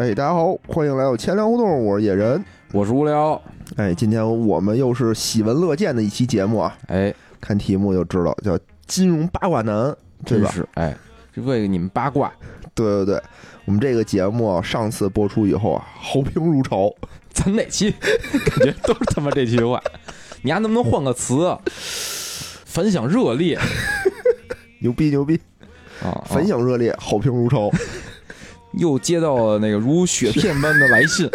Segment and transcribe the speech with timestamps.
[0.00, 2.42] 哎，大家好，欢迎来到千聊互动，我是野人。
[2.72, 3.38] 我是无聊，
[3.76, 10.48] 哎，今天我们又是喜闻乐见的一期节目啊，哎，看题目就知道叫金融八卦男，对吧？
[10.48, 10.96] 真是，哎，
[11.36, 12.32] 就为你们八卦，
[12.74, 13.22] 对对对，
[13.66, 16.90] 我们这个节目啊上次播出以后啊，好评如潮。
[17.34, 19.82] 咱哪期 感觉都是他妈这句话，
[20.40, 21.60] 你还能不能换个词啊？
[22.64, 23.58] 反响热烈
[24.80, 25.38] 牛逼牛逼，
[26.02, 26.24] 啊！
[26.24, 27.70] 反响热烈，好评如潮。
[28.72, 31.28] 又接到了那个如雪片般的来信，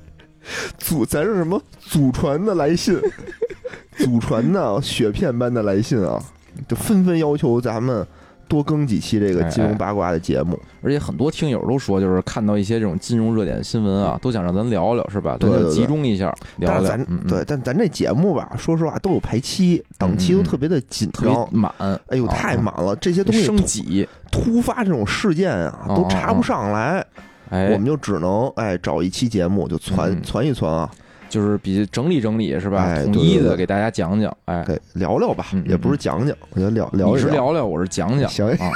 [0.78, 1.60] 祖咱是什么？
[1.80, 3.00] 祖传的来信，
[3.98, 6.22] 祖传的雪片般的来信啊，
[6.68, 8.06] 就纷纷要求咱们
[8.52, 10.58] 多更几期这个金融八卦的节目。
[10.82, 15.38] 而且很多听友都说，就是看到一些这种金融热点新闻啊，都想让咱聊聊，是吧？
[15.40, 16.26] 咱就集中一下
[16.58, 16.74] 聊聊。
[16.74, 17.26] 但是咱，嗯嗯。
[17.26, 21.48] 对，但咱这节目吧，说实话都有排期，档期都特别的紧特别张。
[21.50, 22.94] 满，哎呦，啊太满了！
[22.96, 27.02] 这些东西升突级，突发这种事件啊，哦都插不上来，
[27.48, 30.22] 哎，我们就只能哎找一期节目就传嗯。
[30.22, 30.90] 传一传啊，
[31.32, 32.94] 就是比整理整理，是吧？
[33.04, 38.70] 统一的给大家讲讲，哎，给聊聊吧也不是讲讲，我觉得聊聊你是聊聊，我是讲讲，行啊。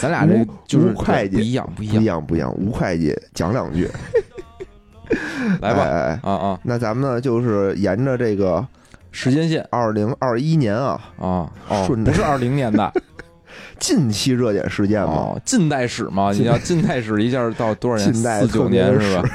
[0.00, 2.26] 咱俩这就是会计不一样，不一不一样。
[2.26, 2.54] 不一样。
[2.56, 3.86] 吴会计讲两句，
[5.60, 8.66] 来吧，哎啊啊，那咱们呢就是沿着这个
[9.10, 12.90] 时间线二零二一年啊，啊，哦，顺着不是二零年的
[13.78, 18.12] 近期热点事件嘛，哦，近代史嘛，你要近代史一下到多少年？
[18.14, 19.28] 近代四九年是吧？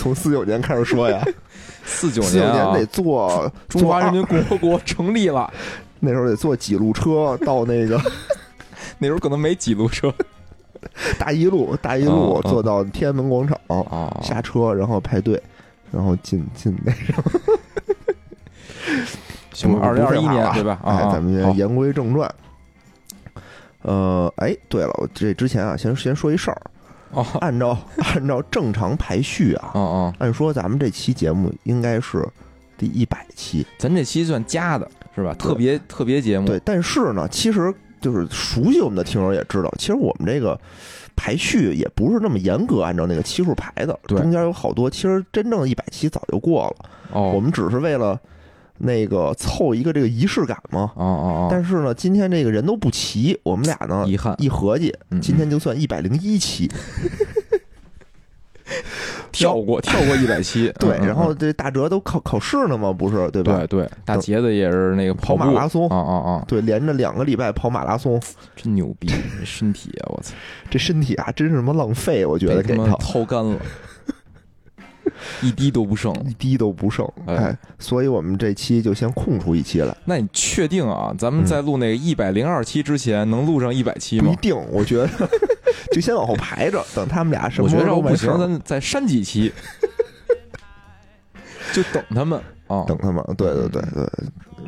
[0.00, 1.22] 从四九年开始说呀，
[1.84, 5.52] 四九四九年啊年得，坐中华人民共和国成立了，
[6.00, 8.00] 那时候得坐几路车到那个
[8.98, 10.12] 那时候可能没几路车
[11.18, 14.18] 大一路，大一路坐到天安门广场，啊。
[14.22, 15.40] 下车，然后排队，
[15.92, 17.12] 然后进进那什。
[19.52, 20.80] 行吧，二零二一年对吧？
[20.82, 22.34] 啊，哎，啊咱们好言归正传。
[23.82, 26.62] 呃，哎，对了，我这之前啊，先先说一事儿，
[27.10, 27.26] 哦。
[27.40, 32.26] 按照按照正常排序啊，哦哦，按说咱们这期节目应该是
[32.76, 35.34] 第一百期，咱这期算加的是吧？
[35.34, 40.58] 特别特别节目，对，但是呢，其实就是熟悉我们的听友也知道，其实我们这个
[41.14, 48.18] 排序也不是那么严格按照那个期数排的，中间有好多，其实真正一百期早就过了，哦，我们只是为了
[48.80, 50.90] 那个凑一个这个仪式感嘛。
[50.96, 56.70] 哦哦哦，但是呢，今天这个人都不齐，我们俩呢遗憾，一合计，嗯今天就算一百零一期。
[59.32, 63.58] 跳过 跳过一百期， 对，然后这大哲都考考试呢嘛，不是对吧？
[63.66, 65.44] 对对，大杰子也是那个跑步。
[65.44, 65.88] 马拉松。
[65.88, 68.20] 啊啊啊，对，连着两个礼拜跑马拉松，
[68.54, 70.34] 真牛逼，这身体啊，我操，
[70.70, 72.92] 这身体啊，真是什么浪费，我觉得给他。
[72.96, 73.56] 掏干了，
[75.42, 76.12] 一滴都不剩。
[76.28, 77.06] 一滴都不剩。
[77.26, 79.96] 哎哎，所以我们这期就先空出一期来。
[80.04, 81.14] 那你确定啊？
[81.18, 84.26] 咱们在录那个一百零二期之前，能录上一百期吗？
[84.26, 85.08] 不一定，我觉得
[85.92, 89.52] 就先往后排着，等他们俩什么时我觉得不行，咱再删几期，
[91.72, 92.84] 就等他们啊。
[92.86, 93.24] 等他们。
[93.36, 94.08] 对对对对，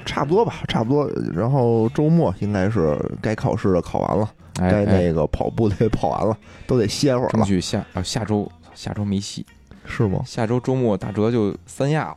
[0.04, 1.10] 差不多吧，差不多。
[1.34, 9.44] 然后周末应该是该考试的考完了，该那个跑步的也跑完了，都得歇会儿了，争取下啊下周下周没戏，
[9.84, 10.22] 是吗？
[10.24, 12.16] 下周周末打折就三亚了。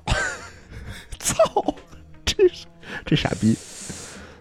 [1.20, 1.36] 操，
[2.26, 2.66] 这是
[3.06, 3.58] 这傻逼！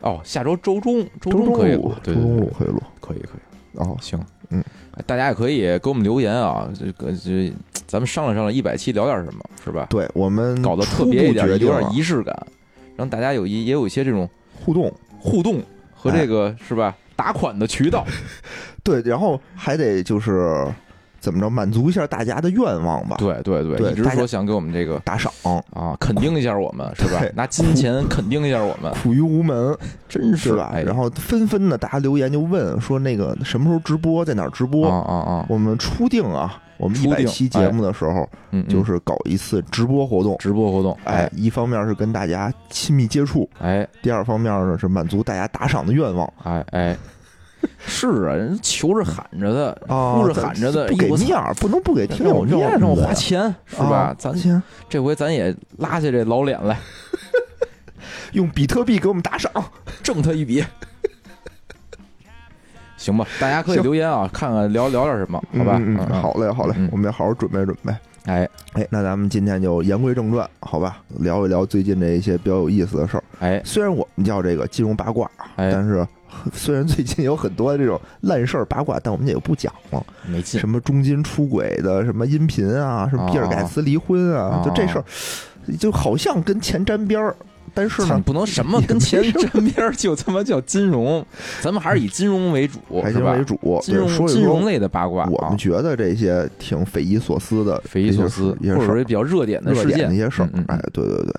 [0.00, 2.82] 哦，下周周中周周中可以录周中录可以录。
[3.00, 3.78] 可以可以。
[3.78, 7.52] 哦，行，嗯哎，大家也可以给我们留言啊，这个这
[7.86, 9.86] 咱们商量商量，一百期聊点什么，是吧？
[9.90, 12.46] 对我们搞得特别一点，有点仪式感，
[12.96, 15.60] 让大家有一也有一些这种互动，互动
[15.92, 16.96] 和哎这个是吧？
[17.16, 18.04] 打款的渠道，
[18.84, 20.66] 对，然后还得就是
[21.24, 25.32] 怎么着满足一下大家的愿望吧，对对对，一直说想给我们这个打赏，
[25.72, 27.20] 啊肯定一下我们，是吧？
[27.20, 27.32] 对？
[27.34, 29.74] 拿金钱肯定一下我们， 苦于无门，
[30.06, 30.50] 真是。
[30.50, 30.72] 是吧？
[30.74, 30.82] 哎。
[30.82, 34.86] 然后纷纷的大家留言就问说那个什么时候直播，在哪儿直播？
[34.86, 38.28] 啊啊啊，我们初定啊，我们一百期节目的时候，
[38.68, 40.36] 就是搞一次直播活动。
[40.38, 43.88] 直播活动，哎哎，一方面是跟大家亲密接触，哎。
[44.02, 46.30] 第二方面呢是满足大家打赏的愿望。
[46.42, 46.96] 哎哎，
[47.86, 54.14] 是啊，人求着喊着的，啊，哭着喊着的，不给面儿，不能不给听我让我让我面子呀花钱是吧啊？
[54.18, 56.78] 咱先这回咱也拉下这老脸来，
[58.32, 59.50] 用比特币给我们打赏，
[60.02, 60.64] 挣他一笔。
[62.96, 65.76] 行吧，大家可以留言啊，看看聊聊点什么，好吧？
[65.78, 67.92] 嗯，嗯好嘞，好嘞嗯，我们也好好准备准备。
[68.24, 71.02] 哎哎，那咱们今天就言归正传，好吧？
[71.18, 73.24] 聊一聊最近这一些比较有意思的事儿。
[73.40, 76.06] 哎虽然我们叫这个金融八卦，哎，但是
[76.52, 80.04] 虽然最近有很多这种烂事儿八卦，但我们也不讲了。
[80.26, 85.04] 没劲什么中金出轨的，什么音频啊，什么比尔盖茨离婚啊，啊就这事儿，
[85.78, 87.34] 就好像跟钱沾边儿，
[87.72, 91.24] 但是呢，不能什么跟钱沾边儿就他妈叫金融，
[91.60, 100.48] 咱们还是以金融为主，还是为主，金融对说金融类的八卦啊我们，觉得这些挺匪夷所思的，匪夷所思，一些事儿或者说比较热点的热事件点的一些事儿。
[100.68, 101.34] 哎，对对对。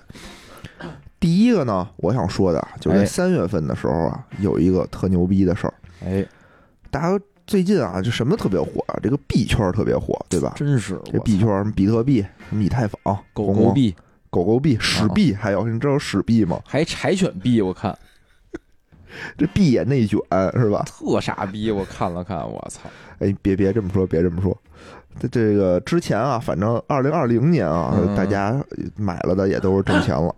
[1.18, 5.74] 第一个呢，我想说的啊就是在哎三月份的时候啊，有一个特牛逼的事儿。
[6.04, 6.24] 哎，
[6.90, 8.98] 大家最近啊，就什么特别火啊？
[9.02, 10.52] 这个币圈儿特别火，对吧？
[10.56, 12.98] 真是这币圈儿什么比特币、什么以太坊、
[13.32, 13.94] 狗狗币，
[14.30, 16.60] 狗狗币、史币，还有你知道史币吗？
[16.66, 17.96] 还柴犬币，我看
[19.38, 20.20] 这币也内卷
[20.54, 20.84] 是吧？
[20.86, 22.90] 特傻逼，我看了看，我操，
[23.20, 24.56] 哎，别别这么说，别这么说。
[25.18, 28.62] 这这个之前啊，反正二零二零年啊，嗯大家
[28.96, 30.34] 买了的也都是挣钱了。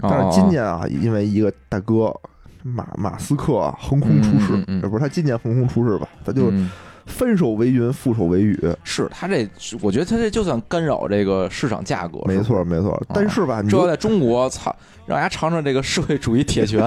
[0.00, 2.14] 但哦是今年啊，因为一个大哥
[2.62, 6.08] 马马斯克啊横空出世，嗯嗯嗯呃不是他今年横空出世吧？
[6.24, 6.70] 他就嗯。
[7.06, 9.46] 翻手为云，覆手为雨，是他这，
[9.82, 12.98] 我觉得他这就算干扰这个市场价格，没错没错。
[13.12, 14.74] 但是吧，你要在中国，操，
[15.04, 16.80] 让大家尝尝这个社会主义铁拳，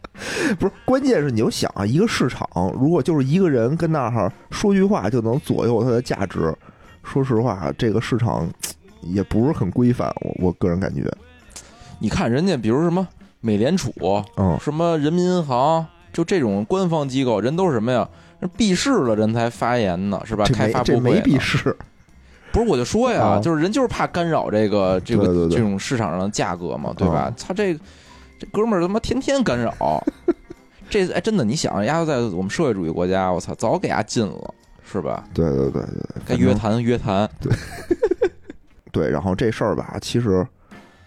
[0.58, 2.48] 不是关键是你就想啊，一个市场
[2.80, 6.50] 如果就是一个人跟那儿说句话就能左右它的价值，
[7.04, 8.48] 说实话，这个市场
[9.02, 11.02] 也不是很规范，我我个人感觉，
[11.98, 13.06] 你看人家，比如什么
[13.40, 13.92] 美联储，
[14.36, 18.08] 嗯，什么人民银行，就这种官方机构，人都是什么呀？
[18.40, 20.44] 人闭市了，人才发言呢，是吧？
[20.52, 21.20] 开发布会呢。
[21.24, 21.76] 必是，
[22.52, 23.40] 不是，我就说呀，啊。
[23.40, 25.56] 就是人就是怕干扰这个这个对对对。
[25.56, 27.22] 这种市场上的价格嘛，对吧？
[27.22, 27.34] 啊？
[27.36, 27.74] 他这
[28.38, 30.04] 这哥们儿他妈天天干扰，
[30.88, 34.54] 这哎真的，你想，丫头在我们社会主义国家，我操，早给丫禁了，
[34.84, 35.24] 是吧？
[35.34, 37.28] 对对对对，该约谈约谈，
[38.92, 40.46] 对，然后这事儿吧，其实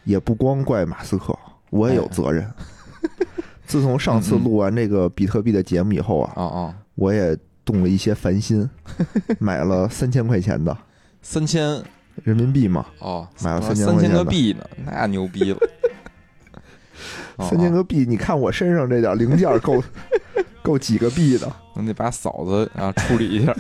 [0.04, 1.38] 也不光怪马斯克，
[1.70, 2.50] 我也有责任。
[3.66, 8.70] 自从上次录完这个比特币的节目以后啊，啊啊，我也动了一些烦心，
[9.40, 10.78] 买了三千块钱的。
[11.22, 11.82] 三千？
[12.24, 14.24] 人民币嘛，哦，买了三3000块千钱的。
[14.24, 15.58] 个币呢，那牛逼了。
[17.38, 19.82] 哦三千个币，你看我身上这点零件够
[20.62, 23.56] 够几个币的，你得把嫂子啊处理一下。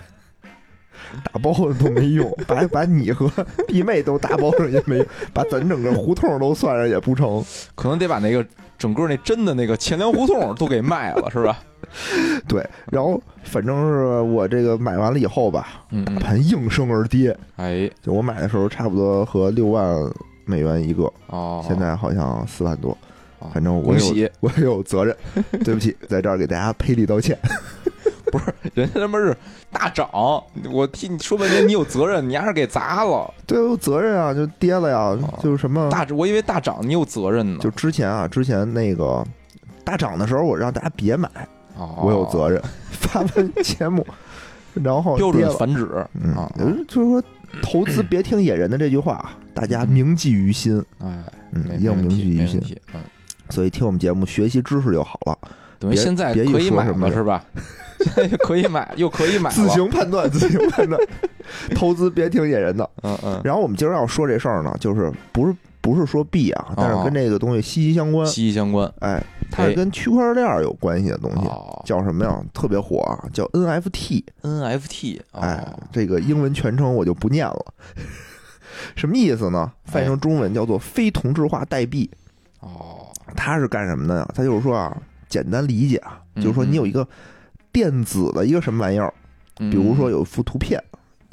[1.31, 3.30] 打包上都没用，把 把你和
[3.68, 7.44] 弟妹都打包上也没用，把咱整个胡同都算上也不成。
[7.75, 8.46] 可能得把那个
[8.78, 11.60] 整个那真的那个钱粮胡同都给卖了，是吧？
[12.48, 15.84] 对，然后反正是我这个买完了以后吧，
[16.19, 19.98] 盘应声而跌，哎就我买的时候差不多和六万
[20.46, 22.98] 美元一个，哦，现在好像四万多，
[23.40, 25.16] 哦反正我有，我也有责任，
[25.66, 27.38] 对不起，在这儿给大家赔礼道歉。
[28.74, 29.36] 人家他妈是
[29.72, 30.10] 大涨，
[30.72, 33.33] 我替你说半天，你有责任，你还是给砸了。
[33.45, 37.60] 对，我有责任啊，就跌了呀，就是什么，大，我以为大涨你有责任呢。
[37.62, 39.25] 就之前啊，之前那个
[39.83, 41.30] 大涨的时候，我让大家别买，
[41.78, 42.62] 哦我有责任，
[42.92, 44.06] 发完节目，
[44.74, 45.31] 然后标。
[45.31, 46.51] 准反指嗯啊，，
[46.88, 47.24] 就是说，
[47.62, 51.24] 投资别听野人的这句话，大家铭记于心，哎，
[51.54, 52.62] 嗯，一定要铭记于心。
[52.94, 53.01] 嗯，
[53.50, 55.50] 所以听我们节目学习知识就好了，别
[55.81, 57.44] 等于现在可以买说什么了是吧？
[58.13, 59.50] 现在可以买，又可以买。
[59.50, 61.00] 自行判断，自行判断，
[61.75, 62.88] 投资别听野人的。
[63.01, 68.25] 嗯嗯，然后我们今儿要说这事儿呢，就是不是不是说币啊，但是跟这个东西息息相关。
[68.28, 68.92] 息息相关。
[69.00, 72.39] 哎，它是跟区块链儿有关系的东西，哦叫什么呀？
[72.54, 74.24] 特别火啊，叫 NFT。
[74.44, 77.66] ，NFT，哦哎，这个英文全称我就不念了。
[78.96, 79.72] 什么意思呢？
[79.86, 82.10] 翻译成中文叫做非同质化代币。
[82.62, 84.27] 哦，它是干什么的呀？
[84.34, 84.96] 它就是说啊，
[85.31, 87.07] 简单理解啊，嗯就是说你有一个
[87.71, 89.11] 电子的一个什么玩意儿，
[89.59, 89.71] 嗯。
[89.71, 90.79] 比如说有一幅图片，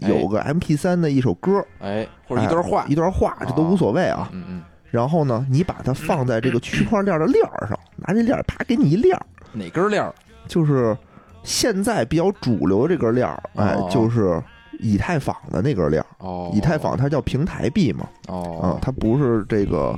[0.00, 0.08] 哎。
[0.08, 2.82] 有个 MP 三的一首歌，哎，或者一段话。
[2.82, 4.30] 哎，一段话，这都无所谓啊。
[4.32, 10.14] 嗯嗯，然后呢，你把它放在这个区块链的链儿上，拿这链儿啪给你一链儿，哪根链儿？
[10.46, 10.96] 就是
[11.42, 14.42] 现在比较主流这根链儿，哎哦，就是
[14.78, 16.06] 以太坊的那根链儿。
[16.18, 19.94] 哦，以太坊它叫平台币嘛，啊哦，，它不是这个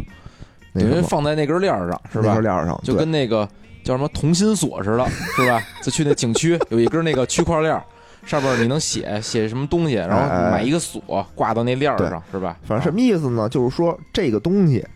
[0.73, 2.29] 那等于放在那根链儿上是吧？
[2.29, 2.43] 那根？
[2.43, 3.49] 链儿上，就跟那个
[3.85, 5.07] 叫什么同心锁似的，
[5.37, 5.63] 是吧？
[5.83, 7.81] 就去那景区有一根那个区块链，
[8.25, 12.57] 上面你能写写什么东西，然后买一个锁挂到那链上，是吧？
[12.65, 13.49] 反正什么意思呢？
[13.49, 14.87] 就是说这个东西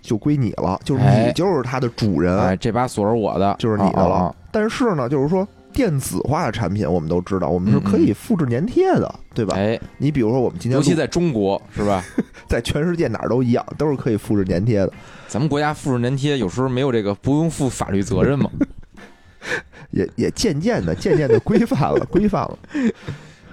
[0.00, 4.34] 就归你了，就是哎你就是它的主人，哎，这把锁是我的，就是你的了。
[4.50, 9.54] 但是呢，就是说电子化的产品，我们都知道，我们是可以复制粘贴的，对吧？
[9.56, 12.04] 哎，你比如说，我们今天尤其在中国，是吧？
[12.48, 14.92] 在全世界哪儿都一样，都是可以复制粘贴的，
[15.26, 18.50] 咱们国家复制粘贴有时候没有这个不用负法律责任嘛？
[19.90, 22.58] 也也渐渐的、渐渐的规范了， 规范了，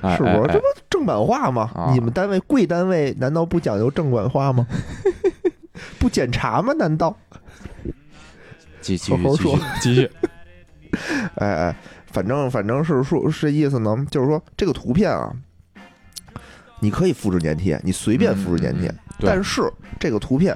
[0.01, 0.47] 哎是不是？
[0.53, 1.69] 这不正版化吗？
[1.73, 4.65] 啊你们单位贵单位难道不讲究正版化吗？
[5.97, 6.73] 不检查吗？
[6.73, 7.15] 难道？
[8.81, 10.11] 继继续好好说继续继续，
[11.35, 11.75] 哎哎，
[12.11, 15.31] 反正反正是说是这意思呢，就是说这个图片啊，
[16.79, 19.61] 你可以复制粘贴，你随便复制粘贴，嗯但是
[19.99, 20.55] 这个图片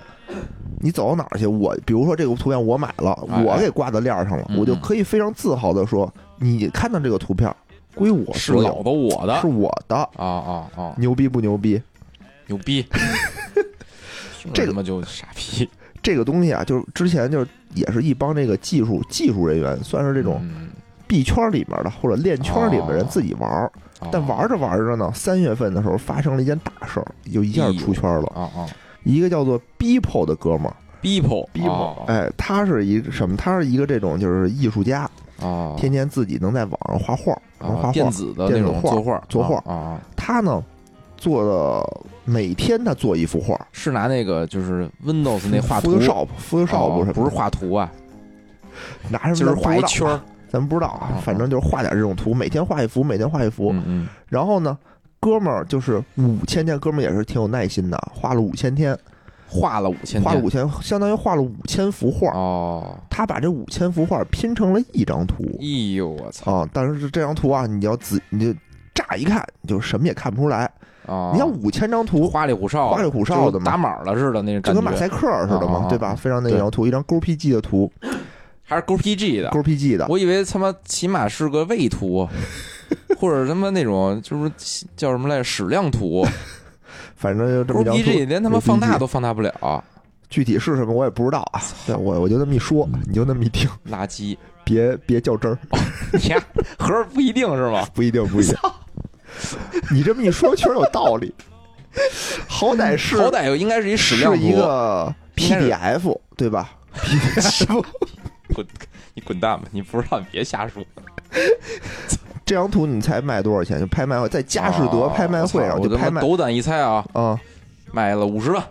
[0.79, 7.53] 你走到哪儿去，我比如说这个图片我买了，哎我给挂在链儿上了，嗯我就可以非常自豪的说，你看到这个图片
[7.93, 9.39] 归我是老的我的。
[9.41, 11.81] 是我的，啊啊啊，牛逼不牛逼？
[12.47, 12.85] 牛逼！
[14.53, 15.69] 这个他妈就傻逼，
[16.01, 20.69] 这个东西啊，就是之前就是也是一帮这个技术技术人员，算是这种嗯
[21.07, 24.09] 币圈里面的或者链圈里面的人哦自己玩儿，哦。
[24.11, 28.31] 但玩着玩着呢，三月份的时候发生了一件大事儿，就一下出圈了。
[28.35, 28.67] 啊啊
[29.03, 30.75] 一个叫做 Beeple 的哥们儿。
[31.01, 33.35] Beeple，Beeple，哎，他是一个什么？
[33.35, 35.01] 他是一个这种就是艺术家，
[35.41, 37.91] 啊，天天自己能在网上画画，能画。
[37.91, 40.63] 电子的那电子画种作画作画啊啊，他呢
[41.17, 47.91] 做的每天他做一幅画是拿那个就是 Windows 那画图，Photoshop，Photoshop 不是画图啊，
[49.09, 50.21] 拿什就是么画一圈儿，
[50.53, 53.71] 咱不知道啊啊，反正就是画点这种图，每天画一幅，每天画一幅。
[53.73, 54.77] 嗯嗯然后呢，
[55.19, 58.95] 哥们儿就是五千天，哥们儿也是挺有耐心的，画了五千天，
[59.47, 62.29] 画了五千天画了五千，相当于画了五千幅画。
[62.33, 66.69] 哦，他把这五千幅画拼成了一张图哎呦我操啊！
[66.71, 68.59] 但是这张图啊，你要仔你就
[68.93, 70.69] 乍一看就什么也看不出来。
[71.05, 71.31] 啊！
[71.33, 76.15] 你像五千张图，花里胡哨，花里胡哨的嘛打码了似的那种，就跟马赛克似的嘛，啊对吧？
[76.15, 77.91] 非常那张图，一张勾 PG 的图，
[78.63, 82.27] 还是勾 PG 的，勾 PG 的，我以为他妈起码是个位图，
[83.19, 84.51] 或者他妈那种就是
[84.95, 86.25] 叫什么来着矢量图，
[87.15, 87.91] 反正就这么勾。
[87.91, 89.83] PG 连他妈放大都放大不了，
[90.29, 91.61] 具体是什么我也不知道啊。
[91.85, 94.37] 对，我我就那么一说，你就那么一听，垃圾。
[94.65, 95.59] 别别较真儿，
[96.13, 96.41] 你呀，
[96.79, 97.85] 合着不一定是吗？
[97.93, 98.55] 不一定不一定。
[99.91, 101.35] 你这么一说，确实有道理。
[102.47, 104.39] 好歹是好歹应该是一矢量图。
[104.41, 107.83] 是一个 PDF 对吧？PDF
[108.53, 108.65] 滚，
[109.15, 109.67] 你滚蛋吧！
[109.71, 110.83] 你不知道你别瞎说。
[112.45, 113.79] 这张图你猜卖多少钱？
[113.79, 117.39] 就拍卖会，在佳士得拍卖会上哦我就拍卖妈斗胆一猜啊，啊，
[117.91, 118.63] 卖了五十万。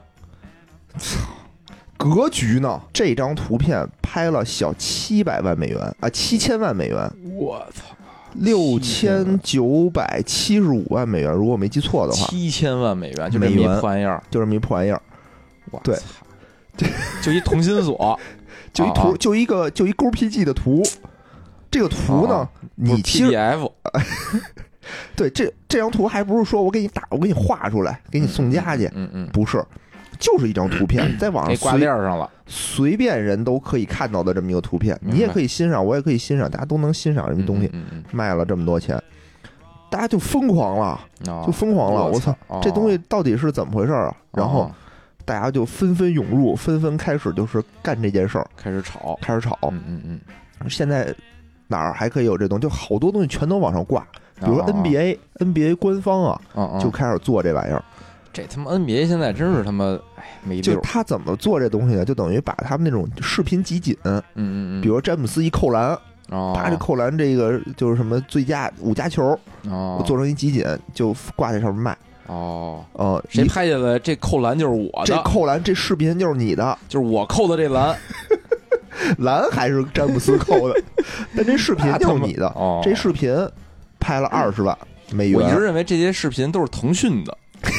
[0.98, 1.18] 操
[1.96, 2.80] 格局呢？
[2.92, 7.82] 这张图片拍了小七百万美元啊，七千万美元，我操，
[8.34, 14.22] 六千九百七十五万美元，如果我没记错的话，七千万美元，就这么一破玩意儿。
[14.30, 15.00] 就这么一破玩意儿，
[15.82, 16.86] 对我操，
[17.22, 18.18] 就一同心锁，
[18.72, 20.82] 就一图，啊就一个就一勾 PG 的图。
[21.70, 23.70] 这个图呢，啊你其实 PDF
[25.16, 29.64] 对这这张图还不是说我给你打，我给你画出来，给你送家去，嗯嗯，不是，
[30.18, 32.28] 就是一张图片，在网上挂链上了。
[32.46, 37.70] 随便人都可以看到的这么一个图片，你也可以欣赏，我也可以欣赏，大家都能欣赏这么东西，
[38.10, 39.00] 卖了这么多钱，
[39.88, 41.00] 大家就疯狂了，
[41.46, 44.14] 就疯狂了，我操，哦这东西到底是怎么回事啊？
[44.32, 44.70] 然后哦
[45.32, 49.58] 大家就纷纷涌入，纷纷开始就是干这件事儿，开始炒，开始炒。
[49.70, 51.10] 嗯嗯嗯，现在
[51.68, 52.62] 哪儿还可以有这东西？
[52.62, 54.06] 就好多东西全都往上挂，
[54.38, 56.38] 比如说哦 NBA，NBA 官方啊
[56.78, 57.82] 就开始做这玩意儿。
[58.30, 62.04] 这他妈 NBA 现在真是他妈哎没就他怎么做这东西呢？
[62.04, 65.98] 就等于把他们那种视频集锦，嗯嗯嗯，比如詹姆斯一扣篮，
[66.28, 69.34] 哦，他这扣篮这个就是什么最佳五佳球，
[70.04, 70.62] 做成一集锦
[70.92, 71.96] 就挂在上面卖。
[72.26, 77.96] 哦，呃，谁拍下来这扣篮就是我这的，扣篮这视频就是你的，就是我扣的这篮，
[79.18, 80.82] 篮还是詹姆斯扣的，
[81.36, 82.46] 但这视频就是你的。
[82.56, 83.34] 哦，这视频
[83.98, 84.76] 拍了二十万
[85.12, 87.36] 美元，我一直认为这些视频都是腾讯的。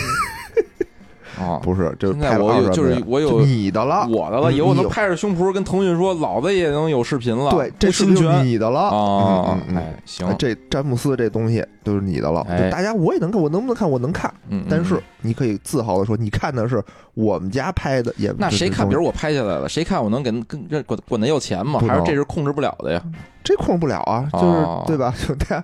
[1.43, 7.51] 哦，不是，这现在我有就是我有你的了，我的了，以后能拍着胸脯跟腾讯说，老子也能有视频了。
[7.51, 8.79] 对，这不视频就是你的了。
[8.89, 13.89] 哦嗯，嗯嗯哎，行啊，这詹姆斯这东西就是你的了，大家我也能看，我能不能看？
[13.89, 16.83] 我能看，嗯，但是嗯你可以自豪的说，你看的是
[17.13, 18.87] 我们家拍的，也那谁看？
[18.87, 21.79] 比如如我拍下来了，谁看我能给跟这管管他要钱吗？
[21.87, 23.01] 还是这是控制不了的呀？
[23.43, 25.13] 这控制不了啊，就是、哦对吧？
[25.27, 25.63] 就大家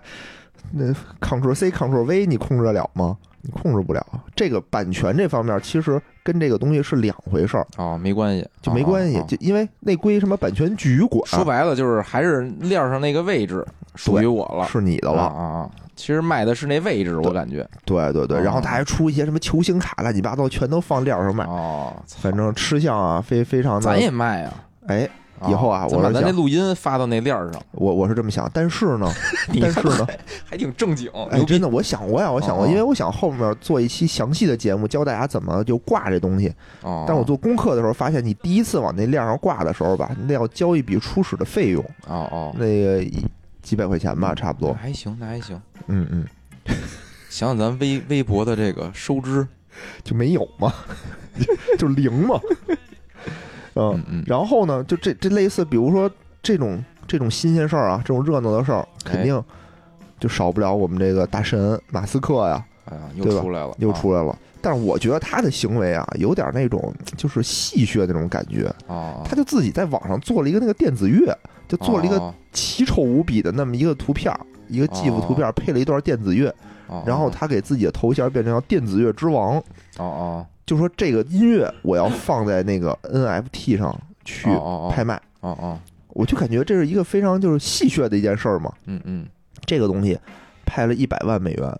[0.71, 0.86] 那
[1.21, 3.17] Ctrl C Ctrl V 你控制得了吗？
[3.41, 4.05] 你控制不了。
[4.36, 13.65] 这个版权这方面其实跟这个东西是两回事儿，哦，没关系，就没关系，就因为那归什么版权局管，说白了就是还是链上那个位置
[13.96, 15.22] 属于我了，是你的了。
[15.22, 15.72] 啊啊啊！
[15.96, 21.43] 其实卖的是那位置，我感觉对对对，哦然后他还出一些什么球星卡，乱七八糟，全都放链上卖。
[21.43, 24.53] 哦，反正吃相啊，非非常的咱也卖啊。
[24.88, 25.10] 哎，
[25.48, 29.12] 以后啊我把我咱那录音发到那链儿上，我我是这么想，但是呢，
[29.62, 30.08] 但是呢，
[30.46, 36.53] 还挺正经，哎，真的，我想过呀，我想过，哦因为我想后面做一期详细的节目，教大家怎么就挂这东西。
[36.81, 37.05] 哦。
[37.08, 43.05] 但我做功课的时候发现，你第一次往那链上挂的时候吧，那要交一笔初始的费用，哦哦，那个
[43.62, 44.74] 几百块钱吧，差不多。
[44.74, 45.62] 还行，那还行。
[45.88, 46.25] 嗯嗯，
[47.29, 49.48] 想想咱微微博的这个收支，
[50.03, 50.74] 就没有嘛，
[51.77, 52.39] 就零嘛。
[53.76, 56.10] 嗯嗯，嗯，然后呢，就这这类似，比如说
[56.42, 59.12] 这种这种新鲜事儿啊，这种热闹的事儿，哎。
[59.12, 59.44] 肯定
[60.20, 63.42] 就少不了我们这个大神马斯克呀，哎呀，又对吧？
[63.42, 63.94] 出来了，又啊。
[64.00, 64.38] 出来了。
[64.62, 68.70] 但是我觉得他的行为啊，有点那种就是戏谑那种感觉。
[68.88, 71.34] 哦，他就自己在网上做了一个那个电子乐，
[71.70, 76.54] 就做了一个哦奇丑无比的那么一个图片儿，一个 GIF 图片，配了一段电子乐，
[76.89, 79.58] 哦然后他给自己的头衔变成叫电子乐之王，
[79.98, 84.50] 哦哦就说这个音乐我要放在那个 NFT 上去
[84.91, 85.15] 拍卖。
[85.39, 85.79] 哦哦，
[86.10, 88.74] 我就感觉这是一个非常就是戏谑的一件事儿嘛。
[88.86, 89.25] 嗯嗯，
[89.65, 90.19] 这个东西
[90.65, 91.79] 拍了一百万美元，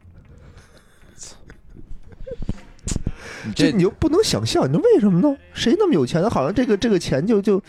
[3.45, 5.37] 你这这你就不能想象，你说为什么呢？
[5.53, 6.29] 谁那么有钱呢？
[6.29, 7.61] 好像这个这个钱就就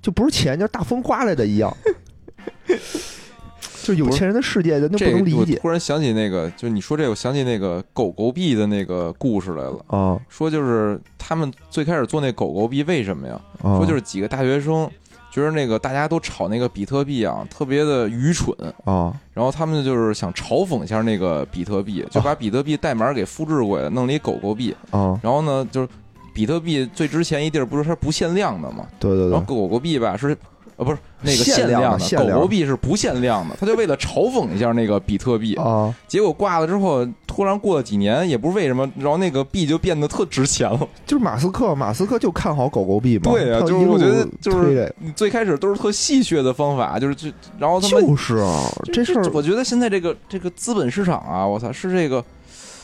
[0.00, 1.76] 就不是钱，就是大风刮来的一样。
[3.82, 9.84] 就有钱人的世界，人就这不能理解我突然想起那个，就你说这个，我想起那个狗狗币的那个故事来了。
[9.86, 13.40] 啊说就是他们最开始做那狗狗币，为什么呀？
[13.62, 13.76] 啊！
[13.78, 14.90] 说就是几个大学生
[15.30, 24.74] 觉得那个大家都炒那个比特币啊，特别的愚蠢，啊然后他们就是想嘲讽一下那个比特币，就把比特币代码给复制过来，弄了一狗狗币。
[24.90, 25.18] 啊！
[25.22, 25.88] 然后呢，就是
[26.34, 28.86] 比特币最值钱一地儿不是它不限量的嘛？
[28.98, 30.36] 对对对，然后狗狗币吧是。
[30.78, 40.78] 呃，不是那个限量的狗狗币是不限量的，他就为了嘲讽一下那个比特币，啊，结果挂了之后，突然过了几年，也不是为什么，然后那个币就变得特值钱了。
[41.04, 43.32] 就是马斯克，马斯克就看好狗狗币嘛。
[43.32, 52.24] 对啊就是我觉得就是你最开始都是特戏谑的方法，就是就然后他们就是啊，这事儿我觉得现在这个这个资本市场啊，我操，是这个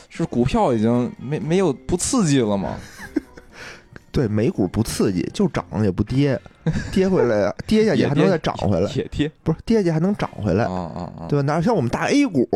[0.09, 2.75] 是股票已经没没有不刺激了吗？
[4.15, 6.39] 对美股不刺激，就涨也不跌，
[6.93, 11.27] 跌回来跌下去还能再涨回来，铁贴不是跌下去还能涨回来啊，啊啊！
[11.27, 11.43] 对吧？
[11.43, 12.47] 哪像我们大 A 股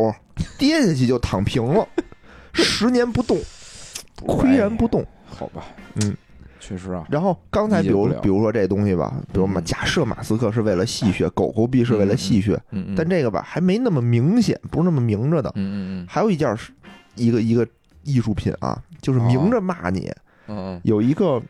[0.56, 1.86] 跌下去就躺平了，
[2.54, 3.38] 十年不动，
[4.26, 5.04] 岿然不动。
[5.26, 6.16] 好吧，嗯，
[6.58, 15.52] 确实啊，然后刚才比如比如说这东西吧，比如马嗯假设马斯克是为了戏谑，狗狗币是为了戏谑，嗯嗯，但这个吧还没那么明显，不是那么明着的。
[15.56, 16.72] 嗯嗯还有一件是
[17.16, 17.68] 一个一个
[18.02, 20.08] 艺术品啊，就是明着骂你。
[20.08, 20.16] 嗯
[20.50, 21.40] 嗯有一个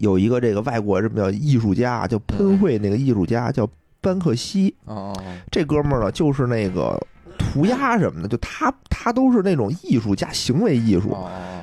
[0.00, 3.68] 有一个这个外国什么叫艺术家，叫喷绘那个艺术家叫
[4.00, 4.74] 班克西，
[5.50, 7.00] 这哥们儿呢就是那个
[7.38, 11.16] 涂鸦什么的，就他他都是那种艺术加行为艺术。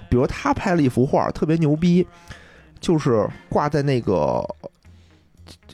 [0.10, 2.08] 比如他拍了一幅画特别牛逼，
[2.80, 4.44] 就是挂在那个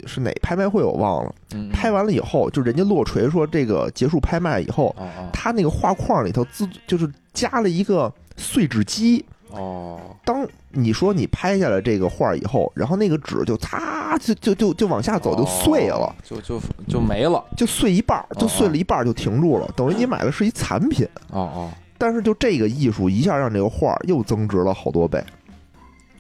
[0.05, 4.95] 是哪拍卖会我忘了，嗯，拍完了以后就人家落锤说这个结束拍卖以后，
[5.31, 9.23] 他那个画框里头自就是加了一个碎纸机。
[9.51, 17.43] 哦当你说你拍下来这个画以后，然后那个纸就擦就就就就往下走，就碎了，哦就就就没了。
[17.57, 21.07] 就碎一半儿，就碎了一半儿就停住了，等于你买的是一残品。
[21.31, 25.21] 哦哦但是就这个艺术一下让这个画儿又增值了好多倍。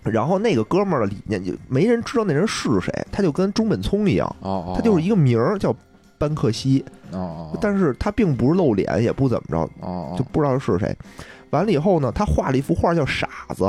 [0.03, 5.75] 然后那个哥们儿的理念就没人知道那人是谁，他就跟中本聪一样，哦哦，他就是一个名儿叫
[6.17, 10.97] 班克西，哦哦，但是他并不是露脸，也不怎么着，哦就不知道是谁。
[11.51, 13.63] 完了以后呢，他画了一幅画叫《傻子》，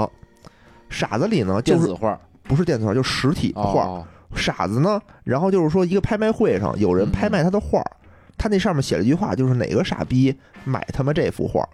[0.88, 2.20] 傻子里呢就是电子画。
[2.42, 3.84] 不是电子画，就是实体的画。
[3.84, 4.06] 哦。
[4.34, 7.96] 傻子呢，然后就是说一个拍卖会上有人拍卖他的画儿，
[8.38, 10.32] 他那上面写了一句话，就是哪个傻逼
[10.64, 11.68] 买他妈这幅画，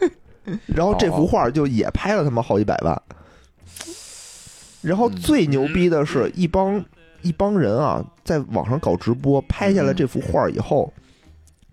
[0.66, 3.02] 然后这幅画就也拍了他妈好几百万。
[4.80, 6.82] 然后最牛逼的是一帮
[7.20, 10.90] 一帮人啊，在网上搞直播，拍下来这幅画以后，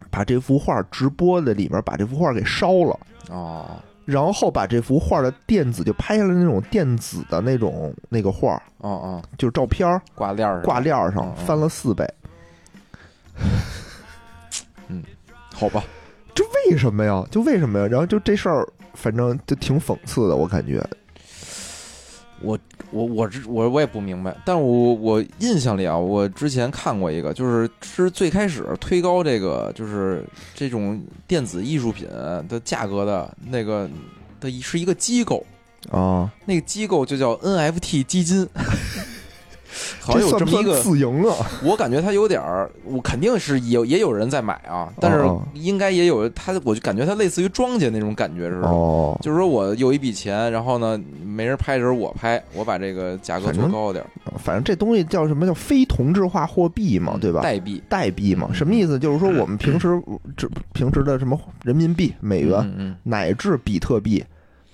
[0.09, 2.99] 把这幅画直播的里面把这幅画给烧了。
[3.29, 3.65] 哦
[4.05, 12.05] 然后把这幅画的电子就拍下来那种电子的那种那个画儿，哦哦，就是照片儿挂链儿上挂链儿上翻了四倍，
[14.89, 15.01] 嗯
[15.53, 15.81] 好吧，
[16.35, 17.23] 这为什么呀？
[17.31, 17.87] 就为什么呀？
[17.87, 20.83] 然后就这事儿，反正就挺讽刺的，我感觉。
[22.41, 22.59] 我
[22.93, 32.07] 我我之我我也不明白，但我我印象里啊，我之前看过一个，就是是最开始推高这个就是这种电子艺术品
[32.47, 33.89] 的价格的那个
[34.39, 35.43] 的一是一个机构，
[35.89, 38.47] 啊，那个机构就叫 NFT 基金，
[39.99, 41.35] 好像有这么一个，自营啊？
[41.63, 48.67] 我感觉它有点儿，我肯定是有也有人在买啊，但是哦应该也有他，我就感觉它类似于庄家那种感觉似的。
[48.67, 57.41] 哦，就是说我有一笔钱，然后呢，没人拍的时候我拍，我把这个价格做高点儿，反正这东西叫什么叫非同质化货币嘛，对吧？
[57.41, 58.99] 代币、代币嘛，嗯什么意思？
[58.99, 60.01] 就是说我们平时
[60.37, 64.23] 这平时的什么人民币、美元嗯嗯乃至比特币、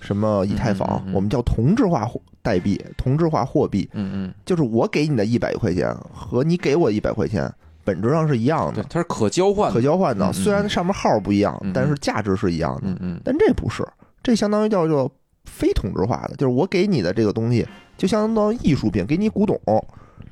[0.00, 7.52] 什么以太坊嗯嗯，嗯我们叫同质化货代币、同质化货币，嗯嗯，就是我给你的一百块钱和你给我一百块钱，
[7.84, 10.32] 本质上是一样的，，对它是可交换的，可交换的。
[10.32, 12.82] 虽然上面号不一样但是价值是一样的。
[12.84, 13.86] 嗯嗯但这不是，
[14.22, 15.10] 这相当于叫做
[15.44, 19.60] 非同质化的，就是我给你的这个东西，就相当于艺术品，给你古董，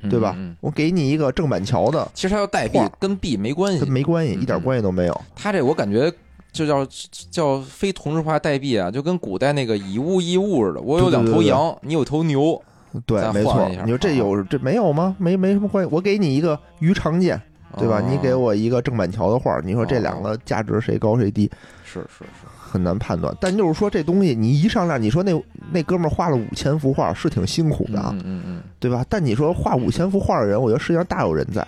[0.01, 5.21] 嗯，对吧我给你一个郑板桥的，其实它要代币跟币没关系跟，没关系，嗯一点关系都没有。
[5.35, 6.11] 它这我感觉
[6.51, 6.85] 就叫
[7.29, 10.81] 叫非同质化代币啊，就跟古代那个以物易物似的。
[10.81, 12.61] 我有两头对对对对羊，你有头牛，
[13.05, 13.69] 对，没错。
[13.83, 15.15] 你说这有这没有吗？
[15.19, 15.89] 没没什么关系。
[15.93, 17.39] 我给你一个鱼肠剑，
[17.77, 17.99] 对吧？
[17.99, 21.49] 哦你给我一个郑板桥的画，你说这两个价值谁高谁低，
[21.85, 23.35] 是是是，很难判断。
[23.39, 25.39] 但就是说这东西，你一上链，你说那
[25.71, 29.05] 那哥们儿画了五千幅画，是挺辛苦的啊，嗯嗯嗯，对吧？
[29.07, 31.65] 但你说画五千幅画的人，我觉得世界上大有人在。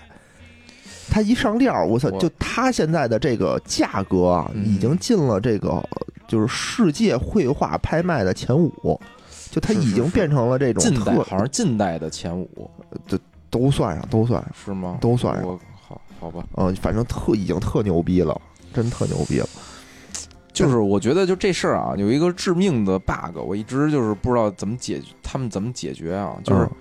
[1.11, 2.09] 他一上链儿，我操！
[2.11, 5.83] 就他现在的这个价格啊，嗯已经进了这个
[6.25, 8.97] 就是世界绘画拍卖的前五，
[9.51, 12.71] 就他已经变成了这种近代好像近代的前五
[13.49, 14.51] 都算上，都算上。
[14.55, 14.97] 是吗？
[15.01, 18.39] 都算上好好吧，嗯，反正特已经特牛逼了，
[18.73, 19.49] 真特牛逼了。
[20.53, 26.37] 就是我觉得就这事儿啊，有一个致命的 bug，我一直就是不知道怎么解决，他们怎么解决啊？
[26.43, 26.71] 就是嗯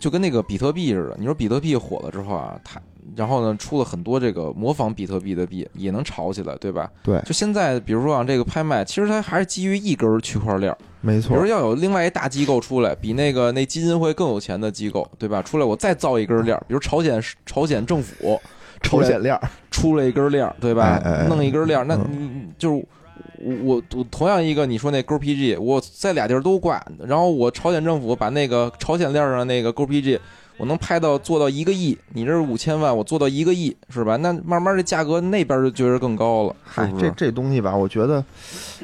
[0.00, 2.80] 就跟那个比特币似的，你说比特币火了之后啊，它
[3.16, 6.90] 然后呢出了很多这个模仿比特币的币，也能炒起来，对吧？
[7.02, 15.42] 对就现在比如说啊，这个拍卖，其实它还是基于一根区块链儿，没错比如，要有另外一大机构出来，比那个那基金会更有钱的机构，对吧？
[15.42, 18.40] 出来我再造一根链儿，比如朝鲜朝鲜政府
[18.82, 21.00] 朝鲜链儿，出了一根链儿，对吧？
[21.04, 22.86] 哎哎哎弄一根链儿，那嗯你你就是
[23.38, 30.18] 我我我同样一个你说那勾 PG，我在俩地儿都挂，然后我朝鲜政府把那个朝鲜链儿上那个勾 PG，
[30.56, 34.16] 我能拍到做到一个亿，你这是五千万，我做到一个亿，是吧？
[34.16, 37.10] 那慢慢这价格那边就觉得更高了，是嗨，这？
[37.16, 38.24] 这东西吧，我觉得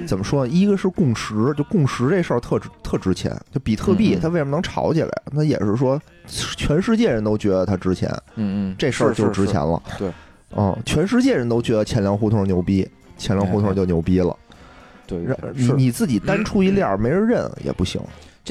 [0.07, 0.53] 怎么说呢？
[0.53, 3.31] 一个是共识，就共识这事儿特值特值钱。
[3.53, 5.11] 就比特币它为什么能炒起来？
[5.31, 9.81] 那也是说全世界人都觉得它值钱，嗯嗯，这事儿就值钱了。
[9.97, 10.11] 对，
[10.57, 14.37] 嗯，全世界人都觉得钱粮胡同牛逼，钱粮胡同就牛逼了。
[15.07, 15.19] 对，
[15.55, 18.01] 你你自己单出一 链儿，没人认也不行。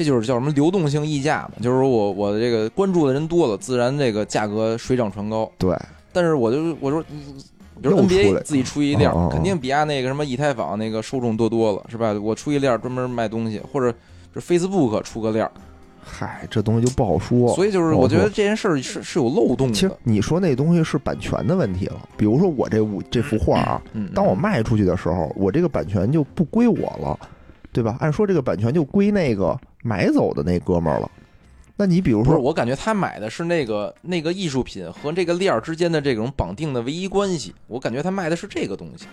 [0.00, 5.52] 这就是叫什么流动性溢价嘛，就是说我我这个关注的人多了，自然这个价格水涨船高。
[5.58, 5.76] 对，
[6.10, 7.34] 但是我就我说，嗯
[7.82, 12.14] 比如 NBA 自己出一链肯定比亚那个什么以太坊那个受众多多了，是吧？
[12.14, 13.94] 我出一链儿专门卖东西，或者
[14.34, 15.52] 就 Facebook 出个链儿，
[16.02, 17.54] 嗨，这东西就不好说。
[17.54, 19.74] 所以就是我觉得这件事儿是是有漏洞的。
[19.74, 22.08] 其实你说那东西是版权的问题了。
[22.16, 27.18] 比如说我这五这幅画啊，嗯，当我嗯卖出去的时候，我这个版权就不归我了，
[27.70, 27.96] 对吧？
[28.00, 31.10] 按说这个版权就归那个买走的那哥们儿了。
[31.76, 39.06] 那你比如不是，说，我感觉他买的是那个那个艺术品和这个链儿之间的这种绑定的唯一关系，我感觉他卖的是这个东西。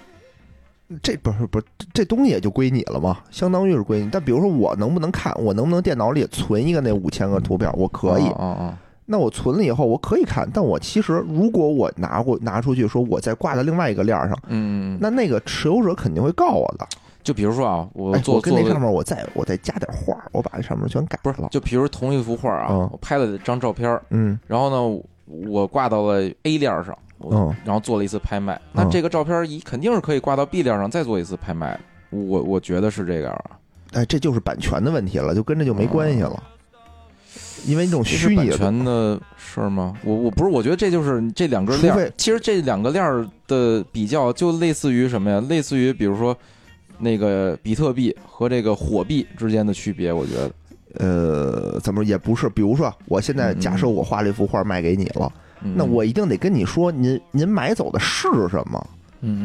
[1.01, 4.09] 这不是不是这东西也就归你了嘛，相当于是归你。
[4.09, 7.71] 但比如说我能不能看，我能不能电脑里存一个那五千个图片？
[7.77, 8.27] 我可以。
[8.31, 16.85] 啊啊那我存了以后，我可以看，但我其实如果我拿过拿出去说我再挂在另外一个链儿上，嗯，嗯，那那个持有者肯定会告我的。
[17.27, 21.21] 就比如说啊，我哎，做跟那上面我再我再加点画儿，我把这上面全改了。
[21.23, 25.03] 不是就比如同一幅画啊，嗯我拍了张照片，嗯然后呢，
[25.49, 26.97] 我挂到了 A 链上，
[27.29, 28.57] 嗯，然后做了一次拍卖。
[28.71, 31.79] 那嗯这个照片一肯定是可以挂到 B 链上再做一次拍卖的。
[32.11, 33.59] 我我觉得是这样啊，
[33.91, 36.41] 哎，这就是版权的问题了，就跟这就没关系了。
[37.65, 39.93] 因为这种虚拟的权的事儿吗？
[40.05, 42.09] 我我不是，我觉得这就是这两根链儿。
[42.15, 45.43] 其实这两个链儿的比较，就类似于什么呀？
[45.49, 46.37] 类似于比如说
[46.99, 50.51] 那个比特币和这个火币之间的区别，我觉得。
[50.99, 52.49] 呃，怎么也不是？
[52.49, 55.31] 比如说，我现在假设我画了一幅画卖给你了，
[55.61, 58.87] 嗯那我一定得跟你说，您您买走的是什么，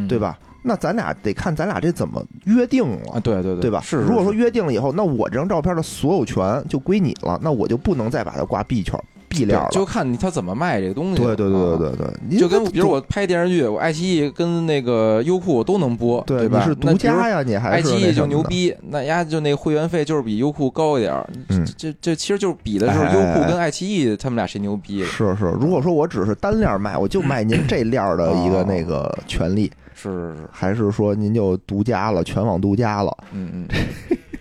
[0.09, 0.39] 对吧？
[0.63, 3.83] 那咱俩得看咱俩这怎么约定啊，了，对对对吧？
[3.83, 8.99] 是，是如果说约定了以后，那我这张照片的所有权就归你了，那我就不能再把它挂币圈
[9.33, 9.69] B 链了。
[9.73, 11.23] 就看你他怎么卖这个东西。
[11.23, 16.25] 对对对啊对对对，你就跟比如我拍电视剧，我爱奇艺跟那个优酷我都能播，吧？
[16.27, 21.29] 对你是独家呀，你还是爱奇艺就牛逼，那丫就那会员费就是比优酷高一点儿。
[21.49, 25.03] 嗯这这这其实就是比的就是优酷跟爱奇艺他们俩谁牛逼。
[25.05, 25.47] 是是。
[25.61, 33.17] 如果说我只是单链卖，我就卖您这链儿的一个哦那个权利，是是是，还是说您就独家了，全网独家了？
[33.33, 33.69] 嗯嗯。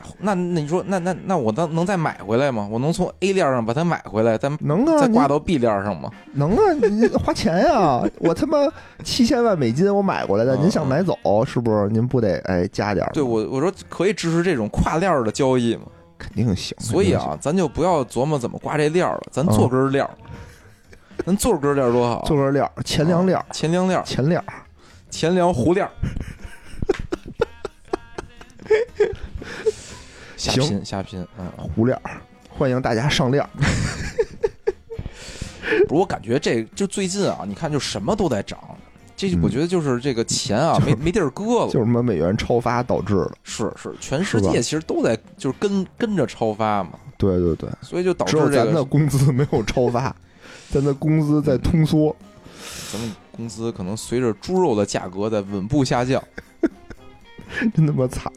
[0.00, 2.68] 还那那你说那那那我能能再买回来吗？
[2.70, 6.10] 我能从 A 链上把它买回来，再能啊，再挂到 B 链上吗？
[6.32, 8.02] 能啊，你花钱呀！
[8.18, 8.58] 我他妈
[9.04, 11.88] 七千万美金我买过来的，嗯您想买走是不是？
[11.88, 13.12] 您不得哎加点儿？
[13.12, 15.82] 对我我说可以支持这种跨链的交易吗？
[16.18, 16.76] 肯定行。
[16.80, 20.10] 所以啊，咱就不要琢磨怎么挂这链了，咱做根链儿，
[21.24, 22.24] 咱做根链儿多好，。
[22.26, 24.44] 做根链儿，前梁链儿，前梁链儿、前链儿，
[25.10, 25.86] 前梁胡链
[30.52, 33.50] 儿，瞎行拼瞎拼，嗯，嗯胡链儿，欢迎大家上链儿。
[35.88, 38.58] 不是我感觉这就最近啊，你看就什么都在涨，
[39.16, 43.32] 这嗯我觉得就是这个钱啊 就是没没地儿搁了，就是什么美元超发导致的。
[43.42, 50.14] 是是，全世界其实都在就是跟跟着超发嘛，对对对，所以就导致、这个咱的致这个工资没有超发，
[50.70, 52.14] 咱的工资在通缩。
[52.92, 56.22] 咱们工资可能随着猪肉的价格在稳步下降。
[57.74, 58.32] 真他妈惨！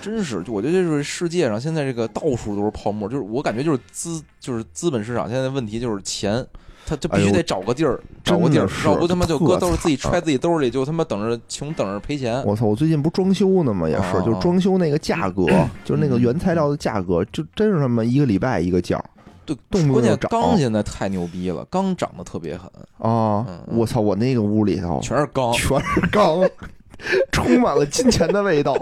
[0.00, 6.44] 真是，就我觉得就是世界上现在这个到处都是泡沫，就是我感觉就是资就是资本市场现在问题就是钱，
[6.84, 12.42] 他就必须得找个地儿，找个地儿，要不他妈就搁兜自己揣自己兜里，就他妈等着穷等着赔钱。
[12.44, 12.66] 我操！
[12.66, 13.88] 我最近不装修呢吗？
[13.88, 15.46] 也是，就是装修那个价格，
[15.84, 19.02] 就是那个原材料的价格，就真是他妈一个礼拜一个价。
[19.44, 23.44] 对，动不动钢现在太牛逼了，钢涨得特别狠啊！
[23.66, 24.00] 我操！
[24.00, 26.40] 我那个屋里头全是钢，全是钢，
[27.30, 28.76] 充满了金钱的味道。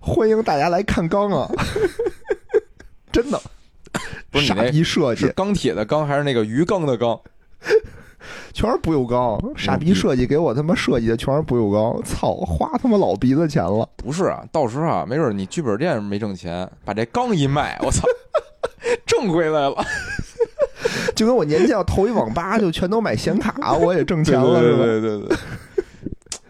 [0.00, 1.50] 欢迎大家来看钢啊！
[3.10, 3.40] 真的，
[4.30, 7.18] 不是傻逼设计，是钢铁的钢还是那个鱼缸的缸？
[8.52, 13.88] 全是不锈钢，傻逼设计给我他妈设计的全是不锈钢，操，花他妈老鼻子钱了。
[13.96, 18.06] 不是啊，到时候啊，没准你剧本店没挣钱，把这钢一卖，我操！
[19.06, 19.76] 挣回来了，
[21.14, 24.78] 就跟我年前要投一网吧，就全都买显卡，我也挣钱了，是吧？
[24.78, 25.36] 对对对，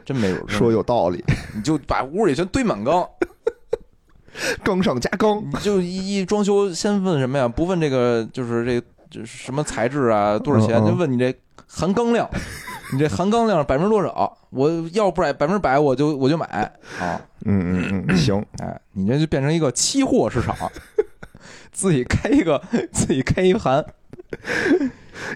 [0.04, 1.24] 真没有说有道理。
[1.54, 3.08] 你就把屋里全堆满钢，
[4.62, 5.42] 钢上加钢。
[5.44, 7.48] 你就一一装修，先问什么呀？
[7.48, 10.84] 不问这个，就是这什么材质啊，多少钱？
[10.84, 11.34] 就问你这
[11.66, 12.28] 含钢量，
[12.92, 14.36] 你这含钢量百分之多少？
[14.50, 17.20] 我要不百百分之百，我就我就买啊。
[17.44, 18.44] 嗯嗯嗯，行。
[18.58, 20.54] 哎，你这就变成一个期货市场。
[21.72, 22.62] 自己开一个，
[22.92, 23.84] 自己开一盘，